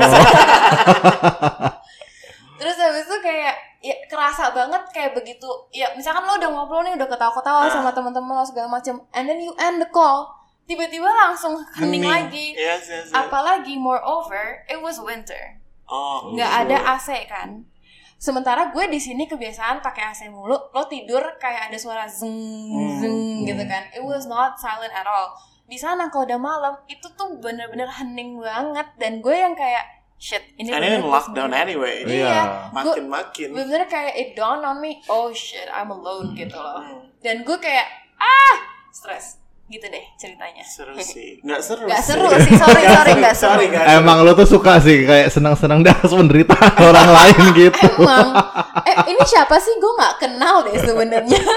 Terus 2.58 2.76
habis 2.76 3.06
itu 3.06 3.18
kayak 3.22 3.54
ya 3.78 3.94
kerasa 4.08 4.50
banget 4.50 4.82
kayak 4.90 5.14
begitu. 5.14 5.46
Ya 5.70 5.94
misalkan 5.94 6.26
lo 6.26 6.42
udah 6.42 6.50
ngobrol 6.50 6.82
nih 6.82 6.98
udah 6.98 7.06
ketawa-ketawa 7.06 7.68
Ah. 7.68 7.70
sama 7.70 7.94
teman-teman 7.94 8.34
lo 8.34 8.42
segala 8.42 8.74
macam, 8.74 9.06
and 9.12 9.30
then 9.30 9.38
you 9.38 9.54
end 9.60 9.78
the 9.78 9.86
call, 9.86 10.34
tiba-tiba 10.64 11.06
langsung 11.06 11.60
hening 11.74 12.04
lagi. 12.04 12.54
Yes, 12.54 12.86
yes, 12.86 13.08
yes. 13.08 13.14
apalagi 13.14 13.76
moreover 13.76 14.64
it 14.66 14.78
was 14.78 14.98
winter. 14.98 15.60
Oh, 15.86 16.32
nggak 16.32 16.52
ada 16.66 16.78
AC 16.94 17.28
kan. 17.28 17.68
Sementara 18.16 18.72
gue 18.72 18.88
di 18.88 18.98
sini 18.98 19.28
kebiasaan 19.28 19.80
pakai 19.80 20.04
AC 20.08 20.22
mulu. 20.28 20.56
Lo 20.72 20.88
tidur 20.88 21.20
kayak 21.38 21.68
ada 21.68 21.76
suara 21.76 22.08
zeng 22.08 22.32
Hmm, 22.72 22.96
zeng 22.98 23.18
gitu 23.44 23.64
kan. 23.66 23.92
It 23.92 24.00
was 24.00 24.24
not 24.24 24.56
silent 24.56 24.92
at 24.92 25.04
all. 25.04 25.36
Di 25.64 25.76
sana 25.76 26.08
kalau 26.08 26.24
udah 26.24 26.40
malam 26.40 26.74
itu 26.88 27.04
tuh 27.14 27.36
bener-bener 27.38 27.86
hening 27.86 28.40
banget. 28.40 28.88
Dan 28.96 29.20
gue 29.20 29.36
yang 29.36 29.52
kayak 29.52 29.84
shit 30.16 30.40
ini 30.56 30.72
And 30.72 30.80
bener 30.80 30.92
in 30.94 31.04
gue 31.04 31.12
lockdown 31.12 31.52
sendiri. 31.52 31.64
anyway. 31.68 31.96
Iya. 32.08 32.40
Gue 32.72 32.96
Makin-makin. 32.96 33.48
bener 33.52 33.82
kayak 33.86 34.14
it 34.16 34.30
dawned 34.34 34.64
on 34.64 34.80
me 34.80 35.04
oh 35.06 35.28
shit 35.30 35.68
I'm 35.68 35.92
alone 35.92 36.32
gitu 36.32 36.56
loh. 36.56 36.80
Hmm, 36.80 37.04
dan 37.20 37.44
gue 37.44 37.58
kayak 37.60 37.92
ah 38.16 38.56
stres 38.88 39.43
gitu 39.74 39.90
deh 39.90 40.06
ceritanya 40.14 40.62
seru 40.62 40.94
sih. 41.02 41.42
Nggak 41.42 41.62
seru 41.66 41.90
Gak 41.90 42.06
sih. 42.06 42.14
seru 42.14 42.30
sih 42.46 42.54
sorry 42.54 42.84
sorry 42.86 43.12
gak 43.18 43.34
seru 43.34 43.58
Sorry, 43.58 43.66
nggak 43.74 43.86
Emang 43.98 44.22
lo 44.22 44.38
tuh 44.38 44.46
suka 44.46 44.78
sih 44.78 45.02
kayak 45.02 45.34
senang-senang 45.34 45.82
di 45.82 45.90
atas 45.90 46.14
penderitaan 46.14 46.78
orang 46.94 47.10
lain 47.10 47.44
gitu. 47.58 47.82
Emang 47.98 48.38
eh 48.86 48.98
ini 49.10 49.22
siapa 49.26 49.58
sih 49.58 49.74
gue 49.76 49.94
nggak 49.98 50.16
kenal 50.22 50.62
deh 50.70 50.78
sebenarnya 50.78 51.42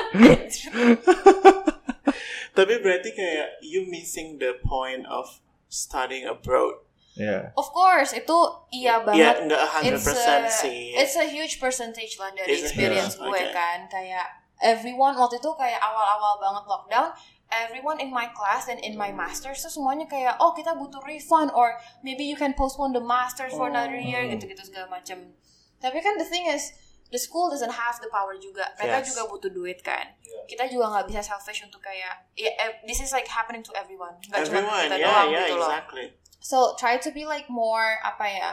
Tapi 2.57 2.73
berarti 2.81 3.13
kayak 3.13 3.61
you 3.61 3.85
missing 3.85 4.41
the 4.41 4.57
point 4.65 5.05
of 5.07 5.29
studying 5.69 6.25
abroad. 6.25 6.81
Iya. 7.17 7.49
of 7.57 7.73
course 7.73 8.13
itu 8.13 8.37
iya 8.77 9.01
banget 9.01 9.49
nggak 9.49 9.63
100% 9.89 9.89
it's 9.89 10.05
a, 10.05 10.37
sih. 10.53 10.93
it's 10.93 11.17
a 11.17 11.25
huge 11.25 11.57
percentage 11.57 12.21
lah 12.21 12.29
dari 12.37 12.61
It's 12.61 12.61
a 12.61 12.65
experience 12.69 13.17
huge, 13.17 13.25
gue 13.25 13.41
okay. 13.41 13.57
kan 13.57 13.89
kayak 13.89 14.29
everyone 14.61 15.17
waktu 15.17 15.41
itu 15.41 15.49
kayak 15.57 15.81
awal-awal 15.81 16.37
banget 16.37 16.69
lockdown 16.69 17.09
everyone 17.51 18.03
in 18.03 18.11
my 18.11 18.27
class 18.35 18.67
and 18.67 18.83
in 18.83 18.99
my 18.99 19.15
masters 19.15 19.63
tuh 19.63 19.71
semuanya 19.71 20.07
kayak 20.11 20.35
oh 20.43 20.51
kita 20.51 20.75
butuh 20.75 20.99
refund 21.07 21.55
or 21.55 21.79
maybe 22.03 22.27
you 22.27 22.35
can 22.35 22.51
postpone 22.59 22.91
the 22.91 23.03
masters 23.03 23.55
for 23.55 23.71
another 23.71 23.95
year 23.97 24.27
Oh. 24.27 24.31
gitu-gitu 24.35 24.67
segala 24.67 24.91
macam 24.91 25.31
tapi 25.79 25.99
kan 26.03 26.19
the 26.19 26.27
thing 26.27 26.51
is 26.51 26.75
the 27.15 27.21
school 27.23 27.47
doesn't 27.47 27.71
have 27.71 28.03
the 28.03 28.11
power 28.11 28.35
juga 28.35 28.67
mereka 28.75 28.99
Yes. 28.99 29.15
juga 29.15 29.23
butuh 29.31 29.51
duit 29.55 29.79
kan 29.87 30.19
kita 30.51 30.67
juga 30.67 30.91
nggak 30.91 31.07
bisa 31.07 31.23
selfish 31.23 31.63
untuk 31.63 31.79
kayak 31.79 32.27
ya 32.35 32.51
eh, 32.51 32.83
this 32.83 32.99
is 32.99 33.15
like 33.15 33.31
happening 33.31 33.63
to 33.63 33.71
everyone 33.79 34.19
nggak 34.27 34.43
cuma 34.43 34.67
Everyone, 34.67 34.83
kita 34.91 34.97
yeah, 34.99 35.07
doang 35.07 35.29
yeah, 35.31 35.39
gitu 35.47 35.55
loh 35.55 35.71
exactly. 35.71 36.07
So 36.47 36.79
try 36.79 36.95
to 37.03 37.11
be 37.11 37.27
like 37.27 37.51
more 37.51 37.99
apa 38.07 38.27
ya 38.31 38.51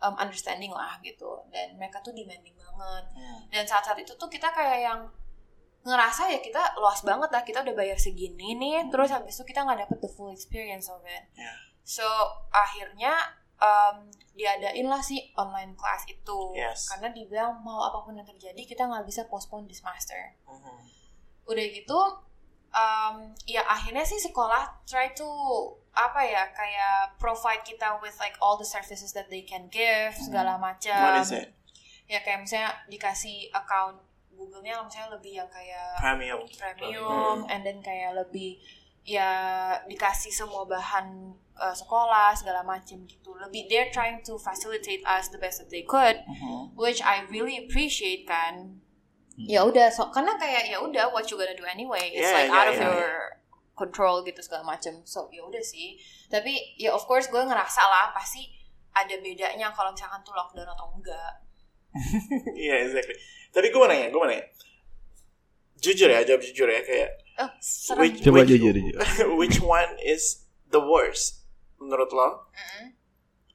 um, 0.00 0.16
understanding 0.16 0.72
lah 0.72 0.96
gitu. 1.04 1.44
Dan 1.52 1.76
mereka 1.76 2.00
tuh 2.00 2.16
demanding 2.16 2.56
banget. 2.56 3.04
Hmm. 3.12 3.38
Dan 3.52 3.68
saat-saat 3.68 3.98
itu 4.00 4.16
tuh 4.16 4.30
kita 4.30 4.48
kayak 4.48 4.80
yang 4.80 5.00
ngerasa 5.88 6.28
ya 6.28 6.38
kita 6.38 6.76
luas 6.76 7.00
banget 7.00 7.32
lah 7.32 7.40
kita 7.40 7.64
udah 7.64 7.72
bayar 7.72 7.96
segini 7.96 8.52
nih 8.54 8.92
terus 8.92 9.08
habis 9.08 9.32
itu 9.32 9.48
kita 9.48 9.64
nggak 9.64 9.88
dapet 9.88 9.98
the 9.98 10.10
full 10.12 10.28
experience 10.28 10.86
of 10.86 11.00
it 11.02 11.24
Yeah. 11.32 11.56
so 11.80 12.04
akhirnya 12.50 13.16
um, 13.56 14.06
diadain 14.32 14.84
lah 14.84 15.00
si 15.00 15.32
online 15.34 15.72
class 15.74 16.04
itu 16.04 16.52
Yes. 16.52 16.86
karena 16.86 17.08
dibilang 17.10 17.58
mau 17.58 17.80
apa 17.82 18.02
pun 18.02 18.12
yang 18.12 18.28
terjadi 18.28 18.60
kita 18.60 18.84
nggak 18.84 19.02
bisa 19.02 19.24
postpone 19.26 19.64
this 19.64 19.80
master 19.80 20.36
Mhm. 20.44 20.76
udah 21.48 21.64
gitu 21.66 22.00
um, 22.70 23.16
ya 23.44 23.64
akhirnya 23.64 24.04
sih 24.04 24.20
sekolah 24.20 24.84
try 24.84 25.10
to 25.10 25.24
apa 25.90 26.20
ya 26.20 26.44
kayak 26.52 27.16
provide 27.16 27.64
kita 27.64 27.96
with 27.98 28.14
like 28.18 28.36
all 28.38 28.54
the 28.54 28.68
services 28.68 29.10
that 29.10 29.26
they 29.26 29.42
can 29.42 29.66
give 29.66 30.12
segala 30.14 30.54
macam 30.54 31.24
ya 32.06 32.20
kayak 32.20 32.40
misalnya 32.40 32.72
dikasih 32.86 33.48
account 33.50 33.98
Google-nya 34.38 34.78
misalnya 34.80 35.18
lebih 35.18 35.32
yang 35.34 35.50
kayak 35.50 35.98
Premium. 35.98 36.38
premium 36.62 37.38
and 37.50 37.66
then 37.66 37.82
kayak 37.82 38.14
lebih 38.14 38.54
ya 39.02 39.26
dikasih 39.84 40.30
semua 40.30 40.62
bahan 40.62 41.32
uh, 41.56 41.74
sekolah 41.74 42.30
segala 42.32 42.62
macam 42.62 43.02
gitu. 43.02 43.34
Lebih 43.34 43.66
they're 43.66 43.90
trying 43.90 44.22
to 44.22 44.38
facilitate 44.38 45.02
us 45.02 45.26
the 45.28 45.40
best 45.40 45.58
that 45.58 45.68
they 45.68 45.82
could 45.82 46.22
Mhm. 46.22 46.78
which 46.78 47.02
I 47.02 47.26
really 47.26 47.58
appreciate 47.58 48.24
kan. 48.24 48.78
Ya 49.34 49.62
udah 49.62 49.90
so 49.90 50.10
karena 50.10 50.34
kayak 50.34 50.66
ya 50.66 50.78
udah 50.78 51.10
what 51.10 51.26
you 51.26 51.34
gonna 51.34 51.54
do 51.54 51.64
anyway? 51.64 52.10
It's 52.10 52.22
Yeah, 52.22 52.36
like 52.36 52.50
yeah, 52.50 52.58
out 52.58 52.68
of 52.68 52.76
yeah, 52.76 52.86
your 52.90 53.10
control 53.74 54.22
gitu 54.22 54.42
segala 54.42 54.66
macam 54.66 55.02
so 55.02 55.30
ya 55.30 55.42
udah 55.42 55.62
sih. 55.62 55.94
Tapi 56.26 56.76
ya 56.76 56.90
of 56.92 57.06
course 57.06 57.26
gue 57.26 57.38
ngerasa 57.38 57.80
lah 57.80 58.10
pasti 58.12 58.44
ada 58.92 59.14
bedanya 59.18 59.70
kalau 59.70 59.94
misalkan 59.94 60.18
tuh 60.20 60.34
lockdown 60.34 60.66
atau 60.68 60.90
enggak 60.90 61.32
Iya, 62.54 62.74
exactly. 62.86 63.16
Tapi 63.50 63.72
gue 63.72 63.80
mau 63.80 63.88
nanya, 63.88 64.08
gue 64.12 64.20
mau 64.20 64.28
nanya. 64.28 64.46
Jujur 65.78 66.10
ya, 66.10 66.26
jawab 66.26 66.42
jujur 66.42 66.66
ya 66.66 66.82
kayak 66.82 67.10
oh, 67.38 67.50
serem 67.62 68.02
which, 68.10 68.18
Coba 68.26 68.42
which, 68.42 68.50
jujur, 68.50 68.74
jujur. 68.74 68.98
which 69.40 69.58
one 69.62 69.94
is 70.02 70.46
the 70.68 70.82
worst 70.82 71.46
menurut 71.78 72.10
lo? 72.10 72.50
Mm-mm. 72.50 72.98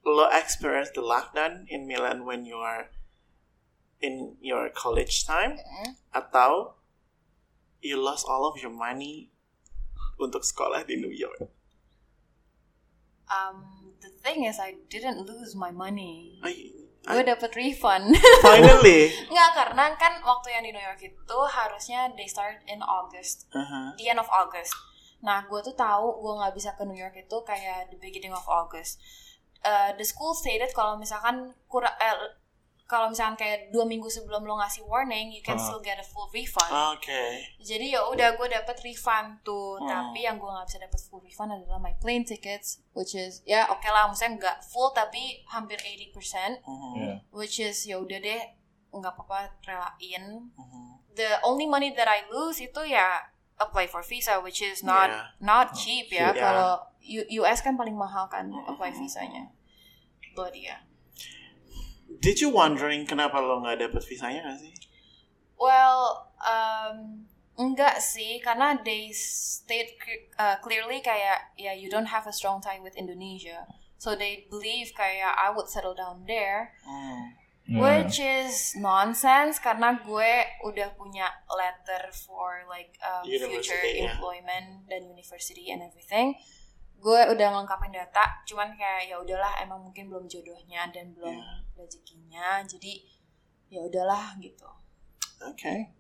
Lo 0.08 0.28
experience 0.32 0.92
the 0.96 1.04
lockdown 1.04 1.68
in 1.68 1.84
Milan 1.88 2.24
when 2.24 2.48
you 2.48 2.60
are 2.60 2.92
in 4.00 4.36
your 4.40 4.72
college 4.72 5.28
time 5.28 5.60
Mm-mm. 5.60 6.00
atau 6.16 6.80
you 7.84 8.00
lost 8.00 8.24
all 8.24 8.48
of 8.48 8.56
your 8.60 8.72
money 8.72 9.32
untuk 10.16 10.48
sekolah 10.48 10.88
di 10.88 10.96
New 10.96 11.12
York? 11.12 11.52
um 13.34 13.94
the 14.02 14.10
thing 14.22 14.46
is 14.46 14.60
I 14.60 14.76
didn't 14.90 15.26
lose 15.26 15.56
my 15.56 15.72
money 15.72 16.40
Ay, 16.44 16.83
gue 17.06 17.20
dapet 17.22 17.52
refund 17.54 18.16
finally. 18.46 19.12
Nggak, 19.28 19.50
karena 19.54 19.92
kan 19.94 20.14
waktu 20.20 20.48
yang 20.52 20.64
di 20.64 20.72
New 20.72 20.80
York 20.82 21.00
itu 21.00 21.38
harusnya 21.50 22.08
they 22.14 22.26
start 22.26 22.64
in 22.66 22.80
August 22.80 23.48
Uh-huh. 23.52 23.92
the 23.96 24.08
end 24.08 24.18
of 24.18 24.30
August. 24.30 24.72
Nah, 25.20 25.44
gue 25.44 25.60
tuh 25.62 25.72
tahu 25.74 26.20
gue 26.20 26.34
nggak 26.34 26.54
bisa 26.54 26.72
ke 26.74 26.84
New 26.84 26.96
York 26.96 27.16
itu 27.18 27.38
kayak 27.44 27.88
the 27.88 27.98
beginning 27.98 28.32
of 28.32 28.44
August. 28.46 29.00
Uh, 29.60 29.92
the 29.94 30.04
school 30.04 30.32
stated 30.34 30.72
kalau 30.72 30.96
misalkan 30.96 31.52
kurang, 31.66 31.96
eh, 31.96 32.16
kalau 32.84 33.08
misalkan 33.08 33.36
kayak 33.36 33.72
dua 33.72 33.84
minggu 33.84 34.06
sebelum 34.06 34.44
lo 34.44 34.56
ngasih 34.56 34.84
warning, 34.84 35.32
you 35.32 35.40
can 35.40 35.56
Ah. 35.56 35.64
still 35.64 35.80
get 35.80 35.96
a 35.96 36.04
full 36.04 36.28
refund. 36.30 36.68
Oke. 36.94 37.24
Jadi 37.58 37.90
ya 37.90 38.06
udah 38.06 38.34
gue 38.34 38.48
dapet 38.48 38.76
refund 38.82 39.40
tuh, 39.42 39.78
Hmm. 39.78 39.88
tapi 39.88 40.22
yang 40.22 40.36
gue 40.36 40.46
nggak 40.46 40.68
bisa 40.68 40.80
dapet 40.80 41.00
full 41.02 41.20
refund 41.20 41.50
adalah 41.52 41.78
my 41.78 41.96
plane 41.96 42.22
tickets, 42.22 42.84
which 42.92 43.14
is 43.14 43.40
ya 43.44 43.66
oke 43.68 43.84
lah, 43.84 44.06
maksudnya 44.06 44.36
nggak 44.38 44.58
full 44.64 44.92
tapi 44.92 45.42
hampir 45.48 45.80
80%, 45.80 46.60
Mhm. 46.62 46.92
Iya. 46.94 47.14
which 47.32 47.58
is 47.58 47.84
ya 47.84 47.98
udah 47.98 48.20
deh 48.20 48.42
nggak 48.92 49.10
apa-apa 49.12 49.58
relain 49.64 50.54
Mhm. 50.54 50.84
the 51.12 51.42
only 51.42 51.66
money 51.66 51.90
that 51.90 52.06
I 52.06 52.30
lose 52.30 52.60
itu 52.60 52.84
ya 52.84 53.26
apply 53.56 53.86
for 53.86 54.02
visa 54.02 54.38
which 54.38 54.62
is 54.62 54.82
not 54.82 55.10
Yeah. 55.10 55.26
not 55.40 55.74
cheap 55.74 56.10
ya 56.10 56.30
Yeah. 56.30 56.34
kalau 56.36 56.72
U- 57.02 57.28
US 57.42 57.60
kan 57.60 57.74
paling 57.74 57.94
mahal 57.94 58.26
kan 58.28 58.48
apply 58.64 58.92
visanya 58.92 59.50
but 60.32 60.54
ya 60.54 60.78
Did 62.20 62.38
you 62.44 62.54
wondering 62.54 63.08
kenapa 63.08 63.42
lo 63.42 63.64
nggak 63.64 63.80
dapet 63.90 64.04
visanya 64.06 64.44
gak 64.52 64.60
sih? 64.62 64.74
well 65.64 66.28
um, 66.44 67.24
enggak 67.56 68.04
sih 68.04 68.44
karena 68.44 68.76
they 68.84 69.16
state 69.16 69.96
uh, 70.36 70.60
clearly 70.60 71.00
kayak 71.00 71.54
ya 71.56 71.72
you 71.72 71.88
don't 71.88 72.12
have 72.12 72.28
a 72.28 72.34
strong 72.36 72.60
tie 72.60 72.84
with 72.84 72.98
Indonesia 73.00 73.64
so 73.96 74.18
they 74.18 74.44
believe 74.52 74.92
kayak 74.92 75.32
I 75.40 75.56
would 75.56 75.72
settle 75.72 75.96
down 75.96 76.28
there 76.28 76.76
Hmm. 76.84 77.40
Iya. 77.64 77.80
Which 77.80 78.20
is 78.20 78.76
nonsense 78.76 79.56
karena 79.56 79.96
gue 80.04 80.34
udah 80.68 81.00
punya 81.00 81.32
letter 81.48 82.12
for 82.12 82.68
like 82.68 83.00
um, 83.00 83.24
future 83.24 83.80
ya. 83.88 84.12
employment 84.12 84.84
dan 84.92 85.08
university 85.08 85.72
and 85.72 85.80
everything. 85.80 86.36
Gue 87.04 87.20
udah 87.28 87.48
ngelengkapin 87.52 87.92
data, 87.92 88.24
cuman 88.48 88.72
kayak 88.74 89.12
ya 89.12 89.20
udahlah 89.20 89.60
emang 89.60 89.84
mungkin 89.84 90.08
belum 90.08 90.24
jodohnya 90.26 90.88
dan 90.88 91.12
belum 91.12 91.36
Yeah. 91.36 91.60
rezekinya, 91.76 92.48
jadi 92.64 93.04
ya 93.68 93.84
udahlah 93.84 94.40
gitu. 94.40 94.64
Okay. 95.44 95.92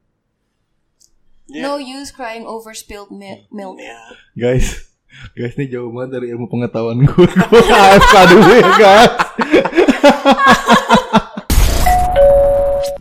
Yeah. 1.45 1.67
No 1.67 1.75
use 1.75 2.07
crying 2.07 2.47
over 2.47 2.71
spilled 2.71 3.11
mi- 3.11 3.51
milk. 3.51 3.75
Yeah. 3.75 4.15
Guys, 4.33 4.87
guys 5.37 5.59
ini 5.59 5.67
jauh 5.67 5.91
banget 5.91 6.17
dari 6.17 6.27
ilmu 6.31 6.47
pengetahuan 6.47 7.03
gue. 7.03 7.27
Gue 7.27 7.63
AFK 7.67 8.15
dulu 8.31 8.51
ya 8.55 8.69
guys. 8.79 9.11